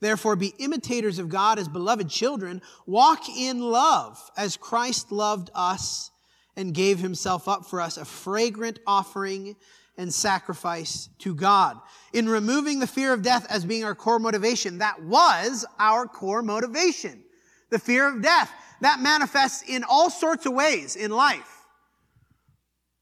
Therefore, 0.00 0.36
be 0.36 0.54
imitators 0.58 1.18
of 1.18 1.28
God 1.28 1.58
as 1.58 1.68
beloved 1.68 2.10
children. 2.10 2.60
Walk 2.86 3.28
in 3.28 3.60
love 3.60 4.18
as 4.36 4.56
Christ 4.56 5.12
loved 5.12 5.50
us 5.54 6.10
and 6.56 6.74
gave 6.74 6.98
himself 6.98 7.48
up 7.48 7.66
for 7.66 7.80
us, 7.80 7.96
a 7.96 8.04
fragrant 8.04 8.80
offering 8.86 9.56
and 9.96 10.12
sacrifice 10.12 11.08
to 11.20 11.34
God. 11.34 11.78
In 12.12 12.28
removing 12.28 12.80
the 12.80 12.86
fear 12.86 13.12
of 13.12 13.22
death 13.22 13.46
as 13.48 13.64
being 13.64 13.84
our 13.84 13.94
core 13.94 14.18
motivation, 14.18 14.78
that 14.78 15.02
was 15.02 15.64
our 15.78 16.06
core 16.06 16.42
motivation. 16.42 17.22
The 17.70 17.78
fear 17.78 18.08
of 18.08 18.22
death. 18.22 18.52
That 18.80 19.00
manifests 19.00 19.62
in 19.66 19.84
all 19.84 20.10
sorts 20.10 20.46
of 20.46 20.52
ways 20.52 20.96
in 20.96 21.12
life 21.12 21.53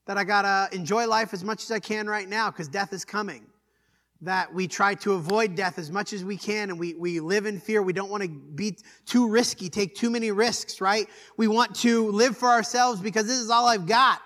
that 0.07 0.19
I 0.19 0.25
gotta 0.25 0.75
enjoy 0.75 1.07
life 1.07 1.33
as 1.33 1.45
much 1.45 1.63
as 1.63 1.71
I 1.71 1.79
can 1.79 2.09
right 2.09 2.29
now 2.29 2.51
because 2.51 2.69
death 2.69 2.93
is 2.93 3.05
coming. 3.05 3.47
That 4.21 4.55
we 4.55 4.69
try 4.69 4.95
to 4.97 5.15
avoid 5.15 5.57
death 5.57 5.79
as 5.79 5.91
much 5.91 6.13
as 6.13 6.25
we 6.25 6.37
can 6.37 6.71
and 6.71 6.79
we, 6.79 6.95
we 6.95 7.19
live 7.19 7.47
in 7.47 7.59
fear. 7.59 7.83
We 7.83 7.93
don't 7.93 8.11
want 8.11 8.23
to 8.23 8.29
be 8.29 8.79
too 9.05 9.29
risky, 9.29 9.69
take 9.69 9.97
too 9.97 10.11
many 10.11 10.31
risks, 10.31 10.81
right? 10.81 11.09
We 11.37 11.49
want 11.49 11.75
to 11.77 12.09
live 12.11 12.37
for 12.37 12.49
ourselves 12.49 13.01
because 13.01 13.27
this 13.27 13.39
is 13.39 13.51
all 13.51 13.67
I've 13.67 13.87
got. 13.87 14.21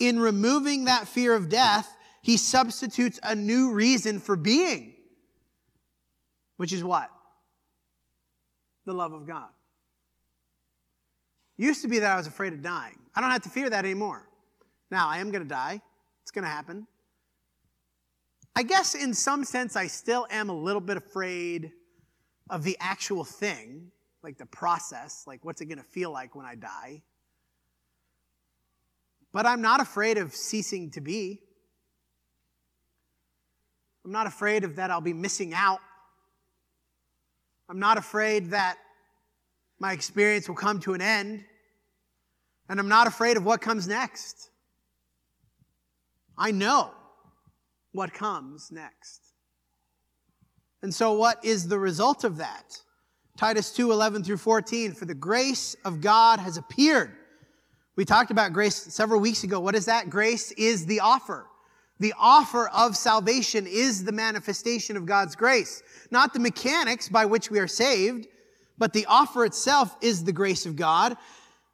In 0.00 0.18
removing 0.18 0.86
that 0.86 1.06
fear 1.06 1.34
of 1.34 1.48
death, 1.48 1.96
he 2.22 2.36
substitutes 2.36 3.20
a 3.22 3.34
new 3.34 3.72
reason 3.72 4.18
for 4.18 4.34
being, 4.36 4.94
which 6.56 6.72
is 6.72 6.82
what? 6.82 7.08
The 8.86 8.92
love 8.92 9.12
of 9.12 9.26
God. 9.26 9.48
used 11.56 11.82
to 11.82 11.88
be 11.88 12.00
that 12.00 12.10
I 12.10 12.16
was 12.16 12.26
afraid 12.26 12.52
of 12.52 12.62
dying. 12.62 12.98
I 13.14 13.20
don't 13.20 13.30
have 13.30 13.42
to 13.42 13.48
fear 13.48 13.70
that 13.70 13.84
anymore. 13.84 14.29
Now, 14.90 15.08
I 15.08 15.18
am 15.18 15.30
going 15.30 15.42
to 15.42 15.48
die. 15.48 15.80
It's 16.22 16.30
going 16.30 16.44
to 16.44 16.50
happen. 16.50 16.86
I 18.56 18.62
guess 18.62 18.94
in 18.94 19.14
some 19.14 19.44
sense, 19.44 19.76
I 19.76 19.86
still 19.86 20.26
am 20.30 20.48
a 20.48 20.54
little 20.54 20.80
bit 20.80 20.96
afraid 20.96 21.72
of 22.50 22.64
the 22.64 22.76
actual 22.80 23.24
thing, 23.24 23.90
like 24.22 24.36
the 24.36 24.46
process, 24.46 25.24
like 25.26 25.44
what's 25.44 25.60
it 25.60 25.66
going 25.66 25.78
to 25.78 25.84
feel 25.84 26.10
like 26.10 26.34
when 26.34 26.44
I 26.44 26.56
die. 26.56 27.02
But 29.32 29.46
I'm 29.46 29.62
not 29.62 29.80
afraid 29.80 30.18
of 30.18 30.34
ceasing 30.34 30.90
to 30.90 31.00
be. 31.00 31.40
I'm 34.04 34.10
not 34.10 34.26
afraid 34.26 34.64
of 34.64 34.76
that 34.76 34.90
I'll 34.90 35.00
be 35.00 35.12
missing 35.12 35.54
out. 35.54 35.78
I'm 37.68 37.78
not 37.78 37.98
afraid 37.98 38.50
that 38.50 38.78
my 39.78 39.92
experience 39.92 40.48
will 40.48 40.56
come 40.56 40.80
to 40.80 40.94
an 40.94 41.00
end. 41.00 41.44
And 42.68 42.80
I'm 42.80 42.88
not 42.88 43.06
afraid 43.06 43.36
of 43.36 43.44
what 43.44 43.60
comes 43.60 43.86
next. 43.86 44.49
I 46.40 46.52
know 46.52 46.90
what 47.92 48.14
comes 48.14 48.72
next. 48.72 49.20
And 50.82 50.92
so, 50.92 51.12
what 51.12 51.44
is 51.44 51.68
the 51.68 51.78
result 51.78 52.24
of 52.24 52.38
that? 52.38 52.80
Titus 53.36 53.72
2 53.72 53.92
11 53.92 54.24
through 54.24 54.38
14. 54.38 54.92
For 54.92 55.04
the 55.04 55.14
grace 55.14 55.76
of 55.84 56.00
God 56.00 56.40
has 56.40 56.56
appeared. 56.56 57.12
We 57.94 58.06
talked 58.06 58.30
about 58.30 58.54
grace 58.54 58.74
several 58.74 59.20
weeks 59.20 59.44
ago. 59.44 59.60
What 59.60 59.74
is 59.74 59.84
that? 59.84 60.08
Grace 60.08 60.52
is 60.52 60.86
the 60.86 61.00
offer. 61.00 61.46
The 61.98 62.14
offer 62.18 62.68
of 62.68 62.96
salvation 62.96 63.66
is 63.66 64.04
the 64.04 64.12
manifestation 64.12 64.96
of 64.96 65.04
God's 65.04 65.36
grace, 65.36 65.82
not 66.10 66.32
the 66.32 66.40
mechanics 66.40 67.10
by 67.10 67.26
which 67.26 67.50
we 67.50 67.58
are 67.58 67.68
saved, 67.68 68.26
but 68.78 68.94
the 68.94 69.04
offer 69.04 69.44
itself 69.44 69.94
is 70.00 70.24
the 70.24 70.32
grace 70.32 70.64
of 70.64 70.76
God 70.76 71.18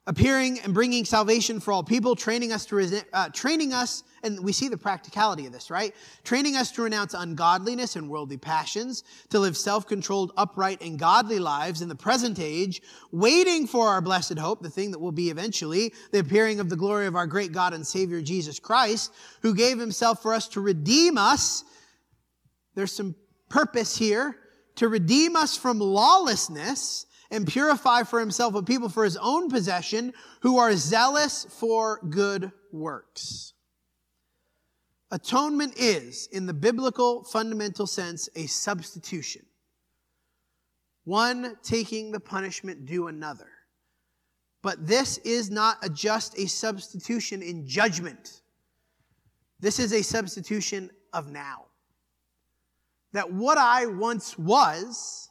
appearing 0.07 0.61
and 0.61 0.73
bringing 0.73 1.05
salvation 1.05 1.59
for 1.59 1.73
all 1.73 1.83
people, 1.83 2.15
training 2.15 2.53
us 2.53 2.65
to 2.67 3.03
uh, 3.13 3.29
training 3.31 3.73
us, 3.73 4.05
and 4.23 4.39
we 4.43 4.53
see 4.53 4.69
the 4.69 4.77
practicality 4.77 5.47
of 5.47 5.53
this, 5.53 5.71
right? 5.71 5.95
Training 6.23 6.57
us 6.57 6.71
to 6.73 6.83
renounce 6.83 7.15
ungodliness 7.15 7.97
and 7.97 8.09
worldly 8.09 8.37
passions, 8.37 9.03
to 9.31 9.41
live 9.41 9.57
self-controlled, 9.57 10.33
upright, 10.37 10.81
and 10.81 10.99
godly 10.99 11.41
lives 11.41 11.83
in 11.83 11.89
the 11.89 11.95
present 11.95 12.39
age, 12.39 12.83
waiting 13.11 13.67
for 13.67 13.89
our 13.89 14.01
blessed 14.01 14.39
hope, 14.39 14.63
the 14.63 14.71
thing 14.71 14.93
that 14.93 15.01
will 15.01 15.13
be 15.13 15.31
eventually, 15.31 15.93
the 16.13 16.21
appearing 16.21 16.61
of 16.61 16.71
the 16.71 16.77
glory 16.77 17.07
of 17.07 17.17
our 17.17 17.27
great 17.27 17.53
God 17.53 17.75
and 17.75 17.87
Savior 17.87 18.23
Jesus 18.23 18.61
Christ, 18.61 19.13
who 19.43 19.55
gave 19.55 19.79
himself 19.79 20.23
for 20.23 20.35
us 20.35 20.47
to 20.49 20.61
redeem 20.61 21.19
us. 21.19 21.65
There's 22.75 22.93
some 22.93 23.17
purpose 23.49 23.97
here 23.97 24.37
to 24.77 24.89
redeem 24.89 25.35
us 25.35 25.57
from 25.57 25.81
lawlessness 25.81 27.06
and 27.31 27.47
purify 27.47 28.03
for 28.03 28.21
himself 28.21 28.55
a 28.55 28.63
people 28.63 28.89
for 28.89 29.05
his 29.05 29.17
own 29.17 29.49
possession 29.51 30.13
who 30.41 30.59
are 30.59 30.75
zealous 30.77 31.47
for 31.51 32.01
good 32.09 32.53
works. 32.73 33.55
Atonement 35.11 35.75
is, 35.77 36.29
in 36.33 36.47
the 36.47 36.55
biblical 36.55 37.25
fundamental 37.25 37.87
sense, 37.87 38.29
a 38.35 38.47
substitution. 38.47 39.43
One 41.05 41.57
taking 41.63 42.11
the 42.11 42.21
punishment 42.21 42.87
due 42.87 43.07
another. 43.07 43.49
But 44.63 44.87
this 44.87 45.19
is 45.19 45.51
not 45.51 45.79
a 45.85 45.89
just 45.89 46.37
a 46.39 46.49
substitution 46.49 47.41
in 47.41 47.67
judgment. 47.69 48.43
This 49.61 49.79
is 49.79 49.93
a 49.93 50.03
substitution 50.03 50.91
of 51.13 51.31
now. 51.31 51.67
that 53.17 53.33
what 53.33 53.57
I 53.57 53.87
once 53.87 54.39
was 54.39 55.31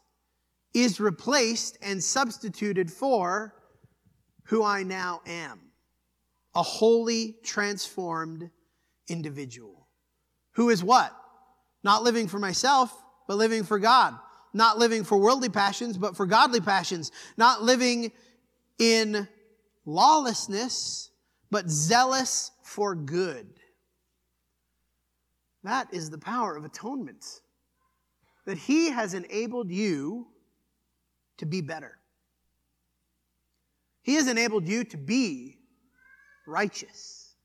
is 0.76 1.00
replaced 1.00 1.78
and 1.82 2.04
substituted 2.04 2.92
for 2.92 3.56
who 4.44 4.62
I 4.64 4.84
now 4.84 5.22
am 5.26 5.62
a 6.54 6.64
wholly 6.64 7.36
transformed 7.44 8.50
individual. 9.10 9.88
Who 10.54 10.70
is 10.70 10.84
what? 10.84 11.14
Not 11.84 12.04
living 12.04 12.28
for 12.28 12.40
myself, 12.40 12.94
but 13.28 13.38
living 13.38 13.64
for 13.64 13.80
God. 13.80 14.18
Not 14.54 14.78
living 14.78 15.04
for 15.04 15.18
worldly 15.18 15.50
passions, 15.50 15.98
but 15.98 16.16
for 16.16 16.26
godly 16.26 16.62
passions. 16.62 17.12
Not 17.36 17.62
living 17.62 18.12
in 18.80 19.28
lawlessness, 19.86 21.10
but 21.52 21.70
zealous 21.70 22.52
for 22.64 22.96
good. 22.96 23.48
That 25.64 25.94
is 25.94 26.10
the 26.10 26.18
power 26.18 26.56
of 26.56 26.64
atonement. 26.64 27.26
That 28.46 28.58
He 28.58 28.92
has 28.92 29.14
enabled 29.14 29.72
you 29.72 30.28
to 31.38 31.46
be 31.46 31.62
better. 31.62 31.98
He 34.02 34.16
has 34.16 34.28
enabled 34.28 34.68
you 34.68 34.84
to 34.86 34.98
be 34.98 35.58
righteous. 36.48 37.36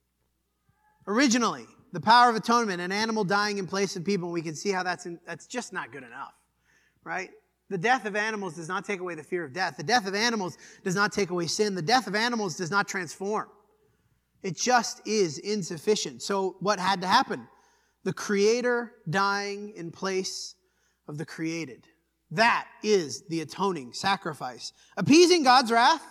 Originally, 1.07 1.67
the 1.93 2.01
power 2.01 2.29
of 2.29 2.37
atonement, 2.37 2.81
an 2.81 2.93
animal 2.93 3.25
dying 3.25 3.59
in 3.59 3.67
place 3.67 3.97
of 3.97 4.05
people, 4.05 4.31
we 4.31 4.43
can 4.43 4.55
see 4.55 4.71
how 4.71 4.83
that's, 4.83 5.07
in, 5.07 5.19
that's 5.27 5.47
just 5.47 5.73
not 5.73 5.91
good 5.91 6.05
enough, 6.05 6.35
right? 7.03 7.31
The 7.71 7.79
death 7.79 8.05
of 8.05 8.17
animals 8.17 8.57
does 8.57 8.69
not 8.69 8.85
take 8.85 9.01
away 9.01 9.15
the 9.15 9.23
fear 9.23 9.45
of 9.45 9.53
death. 9.53 9.77
The 9.77 9.83
death 9.83 10.07
of 10.07 10.15
animals 10.15 10.59
does 10.85 10.95
not 10.95 11.13
take 11.13 11.31
away 11.31 11.47
sin. 11.47 11.75
The 11.75 11.83
death 11.83 12.07
of 12.07 12.15
animals 12.15 12.57
does 12.57 12.71
not 12.71 12.89
transform. 12.89 13.49
It 14.43 14.57
just 14.57 15.07
is 15.07 15.39
insufficient. 15.39 16.23
So, 16.23 16.57
what 16.61 16.79
had 16.79 17.01
to 17.03 17.07
happen? 17.07 17.47
The 18.05 18.13
Creator 18.13 18.93
dying 19.09 19.73
in 19.77 19.91
place 19.91 20.55
of 21.07 21.19
the 21.19 21.27
created. 21.27 21.87
That 22.33 22.69
is 22.83 23.23
the 23.29 23.41
atoning 23.41 23.93
sacrifice. 23.93 24.73
Appeasing 24.97 25.43
God's 25.43 25.73
wrath. 25.73 26.05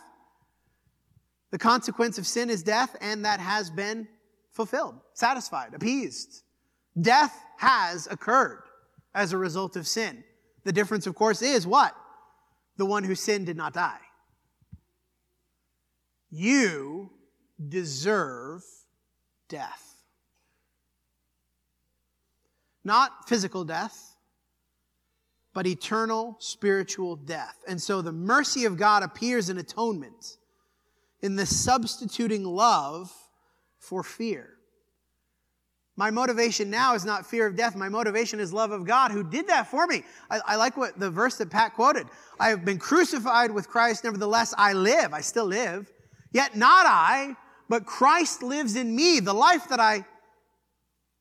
The 1.52 1.58
consequence 1.58 2.18
of 2.18 2.28
sin 2.28 2.50
is 2.50 2.62
death, 2.62 2.96
and 3.02 3.26
that 3.26 3.40
has 3.40 3.70
been 3.70 4.08
fulfilled, 4.52 4.96
satisfied, 5.14 5.74
appeased. 5.74 6.44
Death 7.00 7.36
has 7.58 8.08
occurred 8.08 8.64
as 9.16 9.34
a 9.34 9.38
result 9.38 9.76
of 9.76 9.88
sin. 9.88 10.24
The 10.66 10.72
difference, 10.72 11.08
of 11.08 11.16
course, 11.16 11.42
is 11.42 11.66
what? 11.66 11.96
The 12.78 12.86
one 12.86 13.04
who 13.04 13.16
sinned 13.16 13.46
did 13.46 13.58
not 13.58 13.74
die. 13.74 14.00
You 16.30 17.12
deserve 17.68 18.62
death. 19.48 19.86
Not 22.84 23.28
physical 23.28 23.64
death, 23.64 24.09
but 25.60 25.68
eternal 25.68 26.38
spiritual 26.40 27.18
death. 27.18 27.58
And 27.68 27.82
so 27.82 28.02
the 28.02 28.14
mercy 28.14 28.64
of 28.64 28.78
God 28.78 29.04
appears 29.04 29.50
in 29.50 29.58
atonement, 29.58 30.38
in 31.20 31.36
the 31.36 31.46
substituting 31.46 32.46
love 32.46 33.12
for 33.78 34.02
fear. 34.02 34.52
My 35.98 36.12
motivation 36.12 36.70
now 36.70 36.96
is 36.96 37.04
not 37.04 37.26
fear 37.26 37.46
of 37.46 37.58
death. 37.58 37.76
My 37.76 37.90
motivation 37.90 38.40
is 38.40 38.54
love 38.54 38.72
of 38.72 38.86
God 38.86 39.12
who 39.12 39.22
did 39.22 39.48
that 39.48 39.68
for 39.68 39.86
me. 39.86 40.04
I, 40.32 40.40
I, 40.48 40.56
like 40.56 40.78
what 40.78 40.98
the 40.98 41.12
verse 41.12 41.38
that 41.40 41.50
Pat 41.50 41.74
quoted. 41.74 42.08
I 42.40 42.48
have 42.48 42.64
been 42.64 42.80
crucified 42.80 43.52
with 43.52 43.68
Christ, 43.68 44.06
nevertheless 44.06 44.54
I 44.58 44.72
live. 44.72 45.14
I 45.14 45.20
still 45.20 45.48
live. 45.48 45.92
Yet 46.32 46.56
not 46.56 46.86
I, 46.88 47.36
but 47.68 47.86
Christ 47.86 48.44
lives 48.44 48.78
in 48.78 48.96
me. 48.96 49.20
The 49.20 49.34
life 49.34 49.68
that 49.68 49.82
I 49.82 50.06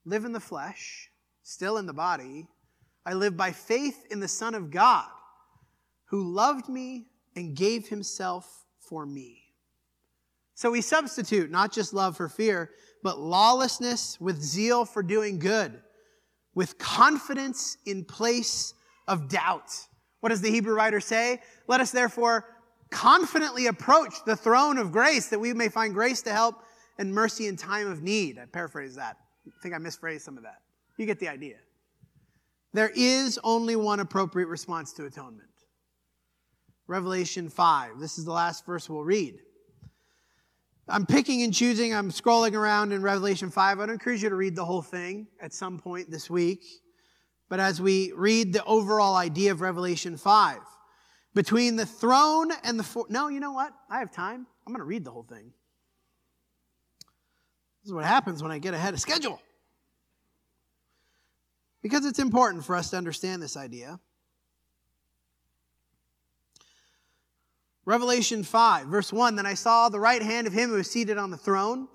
live 0.04 0.24
in 0.24 0.30
the 0.30 0.38
flesh, 0.38 1.10
still 1.42 1.76
in 1.76 1.86
the 1.86 1.92
body, 1.92 2.46
I 3.08 3.14
live 3.14 3.38
by 3.38 3.52
faith 3.52 4.04
in 4.10 4.20
the 4.20 4.28
Son 4.28 4.54
of 4.54 4.70
God 4.70 5.08
who 6.10 6.30
loved 6.30 6.68
me 6.68 7.06
and 7.34 7.56
gave 7.56 7.88
himself 7.88 8.66
for 8.80 9.06
me. 9.06 9.44
So 10.54 10.70
we 10.70 10.82
substitute 10.82 11.50
not 11.50 11.72
just 11.72 11.94
love 11.94 12.18
for 12.18 12.28
fear, 12.28 12.70
but 13.02 13.18
lawlessness 13.18 14.20
with 14.20 14.42
zeal 14.42 14.84
for 14.84 15.02
doing 15.02 15.38
good, 15.38 15.80
with 16.54 16.76
confidence 16.76 17.78
in 17.86 18.04
place 18.04 18.74
of 19.06 19.30
doubt. 19.30 19.70
What 20.20 20.28
does 20.28 20.42
the 20.42 20.50
Hebrew 20.50 20.74
writer 20.74 21.00
say? 21.00 21.40
Let 21.66 21.80
us 21.80 21.92
therefore 21.92 22.44
confidently 22.90 23.68
approach 23.68 24.22
the 24.26 24.36
throne 24.36 24.76
of 24.76 24.92
grace 24.92 25.28
that 25.28 25.40
we 25.40 25.54
may 25.54 25.70
find 25.70 25.94
grace 25.94 26.20
to 26.22 26.30
help 26.30 26.56
and 26.98 27.14
mercy 27.14 27.46
in 27.46 27.56
time 27.56 27.90
of 27.90 28.02
need. 28.02 28.38
I 28.38 28.44
paraphrase 28.44 28.96
that. 28.96 29.16
I 29.46 29.62
think 29.62 29.74
I 29.74 29.78
misphrased 29.78 30.20
some 30.20 30.36
of 30.36 30.42
that. 30.42 30.60
You 30.98 31.06
get 31.06 31.18
the 31.18 31.28
idea. 31.28 31.56
There 32.78 32.92
is 32.94 33.40
only 33.42 33.74
one 33.74 33.98
appropriate 33.98 34.46
response 34.46 34.92
to 34.92 35.04
atonement. 35.04 35.48
Revelation 36.86 37.48
5. 37.48 37.98
This 37.98 38.18
is 38.18 38.24
the 38.24 38.30
last 38.30 38.64
verse 38.64 38.88
we'll 38.88 39.02
read. 39.02 39.40
I'm 40.88 41.04
picking 41.04 41.42
and 41.42 41.52
choosing. 41.52 41.92
I'm 41.92 42.12
scrolling 42.12 42.54
around 42.54 42.92
in 42.92 43.02
Revelation 43.02 43.50
5. 43.50 43.80
I'd 43.80 43.90
encourage 43.90 44.22
you 44.22 44.28
to 44.28 44.36
read 44.36 44.54
the 44.54 44.64
whole 44.64 44.80
thing 44.80 45.26
at 45.40 45.52
some 45.52 45.80
point 45.80 46.08
this 46.08 46.30
week. 46.30 46.64
But 47.48 47.58
as 47.58 47.82
we 47.82 48.12
read 48.14 48.52
the 48.52 48.64
overall 48.64 49.16
idea 49.16 49.50
of 49.50 49.60
Revelation 49.60 50.16
5, 50.16 50.58
between 51.34 51.74
the 51.74 51.84
throne 51.84 52.52
and 52.62 52.78
the 52.78 52.84
four, 52.84 53.06
no, 53.08 53.26
you 53.26 53.40
know 53.40 53.54
what? 53.54 53.72
I 53.90 53.98
have 53.98 54.12
time. 54.12 54.46
I'm 54.64 54.72
going 54.72 54.78
to 54.78 54.84
read 54.84 55.04
the 55.04 55.10
whole 55.10 55.26
thing. 55.28 55.52
This 57.82 57.88
is 57.88 57.92
what 57.92 58.04
happens 58.04 58.40
when 58.40 58.52
I 58.52 58.60
get 58.60 58.72
ahead 58.72 58.94
of 58.94 59.00
schedule. 59.00 59.42
Because 61.82 62.04
it's 62.04 62.18
important 62.18 62.64
for 62.64 62.74
us 62.74 62.90
to 62.90 62.96
understand 62.96 63.42
this 63.42 63.56
idea. 63.56 64.00
Revelation 67.84 68.42
5, 68.42 68.86
verse 68.86 69.12
1 69.12 69.36
Then 69.36 69.46
I 69.46 69.54
saw 69.54 69.88
the 69.88 70.00
right 70.00 70.20
hand 70.20 70.46
of 70.46 70.52
him 70.52 70.70
who 70.70 70.76
was 70.76 70.90
seated 70.90 71.16
on 71.16 71.30
the 71.30 71.38
throne, 71.38 71.88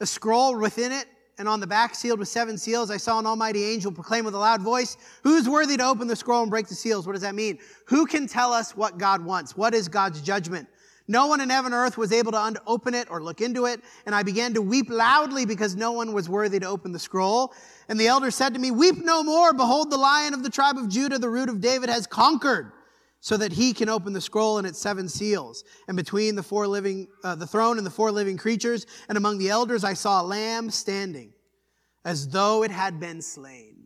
a 0.00 0.06
scroll 0.06 0.56
within 0.56 0.92
it, 0.92 1.06
and 1.38 1.48
on 1.48 1.58
the 1.58 1.66
back 1.66 1.94
sealed 1.94 2.18
with 2.18 2.28
seven 2.28 2.56
seals. 2.58 2.90
I 2.90 2.98
saw 2.98 3.18
an 3.18 3.26
almighty 3.26 3.64
angel 3.64 3.90
proclaim 3.90 4.24
with 4.24 4.34
a 4.34 4.38
loud 4.38 4.60
voice, 4.60 4.96
Who's 5.22 5.48
worthy 5.48 5.76
to 5.78 5.84
open 5.84 6.06
the 6.06 6.14
scroll 6.14 6.42
and 6.42 6.50
break 6.50 6.68
the 6.68 6.74
seals? 6.74 7.06
What 7.06 7.14
does 7.14 7.22
that 7.22 7.34
mean? 7.34 7.58
Who 7.86 8.06
can 8.06 8.28
tell 8.28 8.52
us 8.52 8.76
what 8.76 8.98
God 8.98 9.24
wants? 9.24 9.56
What 9.56 9.74
is 9.74 9.88
God's 9.88 10.20
judgment? 10.20 10.68
No 11.10 11.26
one 11.26 11.40
in 11.40 11.50
heaven 11.50 11.72
or 11.72 11.78
earth 11.84 11.98
was 11.98 12.12
able 12.12 12.30
to 12.30 12.62
open 12.68 12.94
it 12.94 13.10
or 13.10 13.20
look 13.20 13.40
into 13.40 13.66
it. 13.66 13.80
And 14.06 14.14
I 14.14 14.22
began 14.22 14.54
to 14.54 14.62
weep 14.62 14.88
loudly 14.88 15.44
because 15.44 15.74
no 15.74 15.90
one 15.90 16.12
was 16.12 16.28
worthy 16.28 16.60
to 16.60 16.66
open 16.66 16.92
the 16.92 17.00
scroll. 17.00 17.52
And 17.88 17.98
the 17.98 18.06
elder 18.06 18.30
said 18.30 18.54
to 18.54 18.60
me, 18.60 18.70
Weep 18.70 18.94
no 18.98 19.24
more. 19.24 19.52
Behold, 19.52 19.90
the 19.90 19.96
lion 19.96 20.34
of 20.34 20.44
the 20.44 20.50
tribe 20.50 20.78
of 20.78 20.88
Judah, 20.88 21.18
the 21.18 21.28
root 21.28 21.48
of 21.48 21.60
David, 21.60 21.88
has 21.88 22.06
conquered 22.06 22.70
so 23.18 23.36
that 23.36 23.52
he 23.52 23.72
can 23.72 23.88
open 23.88 24.12
the 24.12 24.20
scroll 24.20 24.58
and 24.58 24.66
its 24.68 24.78
seven 24.78 25.08
seals. 25.08 25.64
And 25.88 25.96
between 25.96 26.36
the 26.36 26.44
four 26.44 26.68
living, 26.68 27.08
uh, 27.24 27.34
the 27.34 27.46
throne 27.46 27.76
and 27.76 27.84
the 27.84 27.90
four 27.90 28.12
living 28.12 28.36
creatures, 28.36 28.86
and 29.08 29.18
among 29.18 29.38
the 29.38 29.48
elders, 29.48 29.82
I 29.82 29.94
saw 29.94 30.22
a 30.22 30.24
lamb 30.24 30.70
standing, 30.70 31.32
as 32.04 32.28
though 32.28 32.62
it 32.62 32.70
had 32.70 33.00
been 33.00 33.20
slain. 33.20 33.79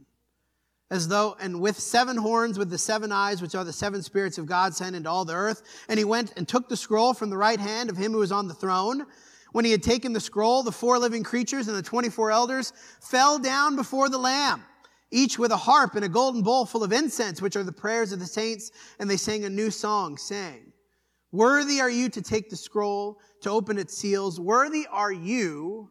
As 0.95 1.09
though, 1.09 1.37
and 1.41 1.61
with 1.61 1.77
seven 1.77 2.17
horns, 2.17 2.57
with 2.57 2.71
the 2.71 2.79
seven 2.79 3.11
eyes, 3.11 3.43
which 3.43 3.57
are 3.57 3.65
the 3.65 3.73
seven 3.73 4.01
spirits 4.01 4.39
of 4.39 4.47
God 4.47 4.77
sent 4.77 4.95
into 4.95 5.11
all 5.11 5.25
the 5.25 5.35
earth. 5.35 5.65
And 5.89 5.99
he 5.99 6.05
went 6.05 6.33
and 6.37 6.47
took 6.47 6.69
the 6.69 6.77
scroll 6.77 7.15
from 7.15 7.31
the 7.31 7.37
right 7.37 7.59
hand 7.59 7.91
of 7.91 7.97
him 7.97 8.13
who 8.13 8.19
was 8.19 8.31
on 8.31 8.47
the 8.47 8.55
throne. 8.55 9.05
When 9.51 9.65
he 9.65 9.73
had 9.73 9.83
taken 9.83 10.13
the 10.13 10.21
scroll, 10.21 10.63
the 10.63 10.71
four 10.71 11.01
living 11.01 11.25
creatures 11.25 11.67
and 11.67 11.77
the 11.77 11.83
24 11.83 12.31
elders 12.31 12.73
fell 13.01 13.41
down 13.41 13.75
before 13.75 14.09
the 14.09 14.19
lamb 14.19 14.63
each 15.11 15.37
with 15.37 15.51
a 15.51 15.57
harp 15.57 15.97
and 15.97 16.05
a 16.05 16.09
golden 16.09 16.43
bowl 16.43 16.65
full 16.65 16.85
of 16.85 16.93
incense, 16.93 17.43
which 17.43 17.57
are 17.57 17.65
the 17.65 17.73
prayers 17.73 18.13
of 18.13 18.21
the 18.21 18.27
saints, 18.27 18.71
and 18.99 19.11
they 19.11 19.17
sang 19.17 19.45
a 19.45 19.51
new 19.51 19.71
song, 19.73 20.17
saying, 20.17 20.73
Worthy 21.33 21.81
are 21.81 21.91
you 21.91 22.09
to 22.11 22.23
take 22.23 22.51
the 22.51 22.57
scroll, 22.57 23.19
to 23.43 23.51
open 23.51 23.79
its 23.79 23.97
seals. 23.97 24.39
Worthy 24.39 24.87
are 24.91 25.13
you 25.13 25.91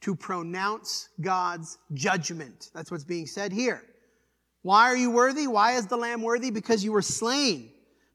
to 0.00 0.16
pronounce 0.16 1.08
God's 1.20 1.78
judgment. 1.94 2.70
That's 2.74 2.90
what's 2.90 3.04
being 3.04 3.26
said 3.26 3.52
here. 3.52 3.82
Why 4.64 4.84
are 4.84 4.96
you 4.96 5.10
worthy? 5.10 5.46
Why 5.46 5.72
is 5.72 5.88
the 5.88 5.98
Lamb 5.98 6.22
worthy? 6.22 6.50
Because 6.50 6.82
you 6.82 6.90
were 6.90 7.02
slain. 7.02 7.68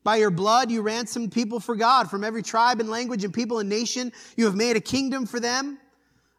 By 0.04 0.16
your 0.16 0.32
blood, 0.32 0.72
you 0.72 0.82
ransomed 0.82 1.32
people 1.32 1.60
for 1.60 1.76
God 1.76 2.10
from 2.10 2.24
every 2.24 2.42
tribe 2.42 2.80
and 2.80 2.90
language 2.90 3.24
and 3.24 3.32
people 3.32 3.60
and 3.60 3.70
nation. 3.70 4.12
You 4.36 4.46
have 4.46 4.56
made 4.56 4.76
a 4.76 4.82
kingdom 4.82 5.28
for 5.28 5.40
them, 5.40 5.78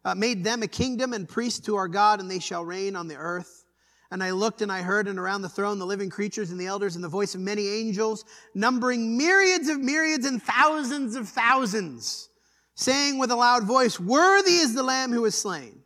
uh, 0.03 0.13
made 0.13 0.43
them 0.43 0.63
a 0.63 0.67
kingdom 0.67 1.13
and 1.13 1.29
priests 1.29 1.61
to 1.61 1.77
our 1.77 1.87
God, 1.87 2.19
and 2.19 2.29
they 2.29 2.39
shall 2.39 2.65
reign 2.65 2.97
on 2.97 3.07
the 3.07 3.15
earth. 3.15 3.63
And 4.11 4.21
I 4.21 4.31
looked 4.31 4.61
and 4.61 4.69
I 4.69 4.81
heard, 4.81 5.07
and 5.07 5.17
around 5.17 5.43
the 5.43 5.49
throne, 5.49 5.79
the 5.79 5.85
living 5.85 6.09
creatures 6.09 6.51
and 6.51 6.59
the 6.59 6.65
elders, 6.65 6.95
and 6.95 7.03
the 7.03 7.07
voice 7.07 7.33
of 7.33 7.39
many 7.39 7.69
angels, 7.69 8.25
numbering 8.53 9.17
myriads 9.17 9.69
of 9.69 9.79
myriads 9.79 10.25
and 10.25 10.43
thousands 10.43 11.15
of 11.15 11.29
thousands, 11.29 12.27
saying 12.75 13.17
with 13.17 13.31
a 13.31 13.35
loud 13.37 13.63
voice, 13.63 13.97
Worthy 13.97 14.55
is 14.55 14.75
the 14.75 14.83
Lamb 14.83 15.13
who 15.13 15.21
was 15.21 15.35
slain. 15.35 15.81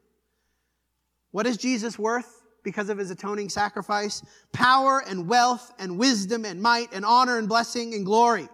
What 1.29 1.45
is 1.45 1.57
Jesus 1.57 1.99
worth 1.99 2.34
because 2.65 2.89
of 2.89 2.97
his 2.97 3.11
atoning 3.11 3.47
sacrifice? 3.47 4.21
Power 4.51 5.01
and 5.07 5.29
wealth 5.29 5.73
and 5.79 5.97
wisdom 5.97 6.43
and 6.43 6.61
might 6.61 6.91
and 6.91 7.05
honor 7.05 7.37
and 7.37 7.47
blessing 7.47 7.93
and 7.93 8.05
glory. 8.05 8.49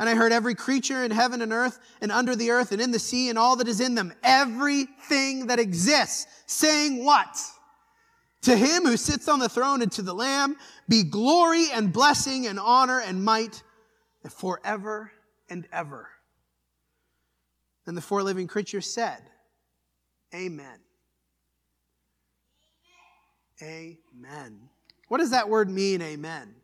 And 0.00 0.08
I 0.08 0.16
heard 0.16 0.32
every 0.32 0.56
creature 0.56 1.04
in 1.04 1.12
heaven 1.12 1.40
and 1.40 1.52
earth 1.52 1.78
and 2.00 2.10
under 2.10 2.34
the 2.34 2.50
earth 2.50 2.72
and 2.72 2.82
in 2.82 2.90
the 2.90 2.98
sea 2.98 3.28
and 3.28 3.38
all 3.38 3.54
that 3.56 3.68
is 3.68 3.80
in 3.80 3.94
them, 3.94 4.12
everything 4.24 5.46
that 5.46 5.60
exists, 5.60 6.26
saying 6.46 7.04
what? 7.04 7.38
To 8.42 8.56
him 8.56 8.84
who 8.84 8.96
sits 8.96 9.28
on 9.28 9.38
the 9.38 9.48
throne 9.48 9.80
and 9.82 9.92
to 9.92 10.02
the 10.02 10.12
Lamb 10.12 10.56
be 10.88 11.04
glory 11.04 11.68
and 11.72 11.92
blessing 11.92 12.48
and 12.48 12.58
honor 12.58 13.00
and 13.00 13.24
might 13.24 13.62
forever 14.28 15.12
and 15.48 15.66
ever. 15.72 16.08
And 17.86 17.96
the 17.96 18.02
four 18.02 18.22
living 18.22 18.46
creatures 18.46 18.92
said, 18.92 19.22
Amen. 20.34 20.80
Amen. 23.64 24.68
What 25.08 25.18
does 25.18 25.30
that 25.30 25.48
word 25.48 25.70
mean, 25.70 26.02
amen? 26.02 26.54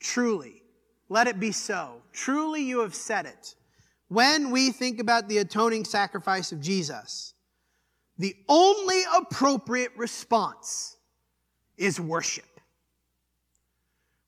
Truly. 0.00 0.62
Let 1.08 1.26
it 1.26 1.38
be 1.38 1.52
so. 1.52 2.02
Truly, 2.12 2.62
you 2.62 2.80
have 2.80 2.94
said 2.94 3.26
it. 3.26 3.54
When 4.08 4.50
we 4.50 4.72
think 4.72 5.00
about 5.00 5.28
the 5.28 5.38
atoning 5.38 5.84
sacrifice 5.84 6.52
of 6.52 6.60
Jesus, 6.60 7.34
the 8.18 8.34
only 8.48 9.02
appropriate 9.16 9.92
response 9.96 10.96
is 11.76 12.00
worship. 12.00 12.60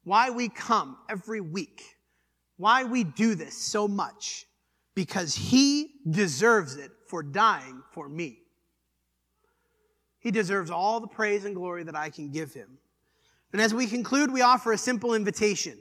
Why 0.05 0.31
we 0.31 0.49
come 0.49 0.99
every 1.09 1.41
week, 1.41 1.83
why 2.57 2.85
we 2.85 3.05
do 3.05 3.35
this 3.35 3.57
so 3.57 3.89
much, 3.89 4.47
because 4.95 5.35
He 5.35 5.95
deserves 6.09 6.77
it 6.77 6.91
for 7.09 7.23
dying 7.23 7.83
for 7.93 8.09
me. 8.09 8.46
He 10.27 10.33
deserves 10.33 10.73
all 10.73 10.99
the 10.99 11.07
praise 11.07 11.45
and 11.45 11.55
glory 11.55 11.85
that 11.85 11.95
I 11.95 12.11
can 12.11 12.33
give 12.33 12.53
Him. 12.53 12.79
And 13.53 13.63
as 13.63 13.73
we 13.73 13.87
conclude, 13.87 14.33
we 14.33 14.43
offer 14.43 14.73
a 14.73 14.77
simple 14.77 15.15
invitation. 15.15 15.79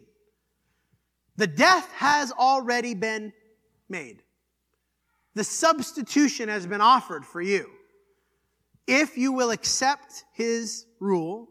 The 1.36 1.48
death 1.48 1.92
has 1.94 2.32
already 2.32 2.94
been 2.94 3.34
made. 3.90 4.22
The 5.34 5.44
substitution 5.44 6.48
has 6.48 6.68
been 6.68 6.80
offered 6.80 7.26
for 7.26 7.42
you. 7.42 7.72
If 8.86 9.18
you 9.18 9.32
will 9.32 9.50
accept 9.50 10.26
his 10.32 10.86
rule, 11.00 11.50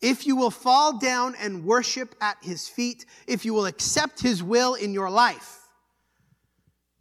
if 0.00 0.26
you 0.26 0.34
will 0.34 0.50
fall 0.50 0.98
down 0.98 1.36
and 1.36 1.64
worship 1.64 2.12
at 2.20 2.38
his 2.42 2.68
feet, 2.68 3.06
if 3.28 3.44
you 3.44 3.54
will 3.54 3.66
accept 3.66 4.20
his 4.20 4.42
will 4.42 4.74
in 4.74 4.92
your 4.92 5.10
life, 5.10 5.60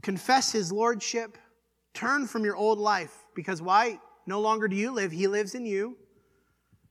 confess 0.04 0.52
his 0.52 0.72
lordship, 0.72 1.36
turn 1.96 2.28
from 2.28 2.46
your 2.46 2.56
old 2.56 2.78
life, 2.78 3.26
because 3.34 3.60
why? 3.60 3.98
No 4.26 4.40
longer 4.40 4.68
do 4.68 4.76
you 4.76 4.92
live, 4.92 5.12
he 5.12 5.28
lives 5.28 5.56
in 5.56 5.66
you. 5.66 5.98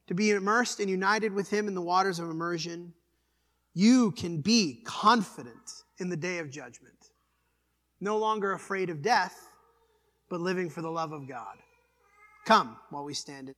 To 0.08 0.14
be 0.14 0.30
immersed 0.30 0.80
and 0.80 0.90
united 0.90 1.32
with 1.32 1.50
him 1.50 1.68
in 1.68 1.74
the 1.74 1.80
waters 1.80 2.18
of 2.18 2.28
immersion, 2.28 2.92
you 3.74 4.10
can 4.12 4.40
be 4.40 4.82
confident 4.84 5.84
in 5.98 6.08
the 6.08 6.16
day 6.16 6.38
of 6.38 6.50
judgment. 6.50 7.12
No 8.00 8.18
longer 8.18 8.52
afraid 8.52 8.90
of 8.90 9.02
death, 9.02 9.48
but 10.28 10.40
living 10.40 10.68
for 10.68 10.82
the 10.82 10.90
love 10.90 11.12
of 11.12 11.28
God. 11.28 11.56
Come 12.44 12.76
while 12.90 13.04
we 13.04 13.14
stand. 13.14 13.52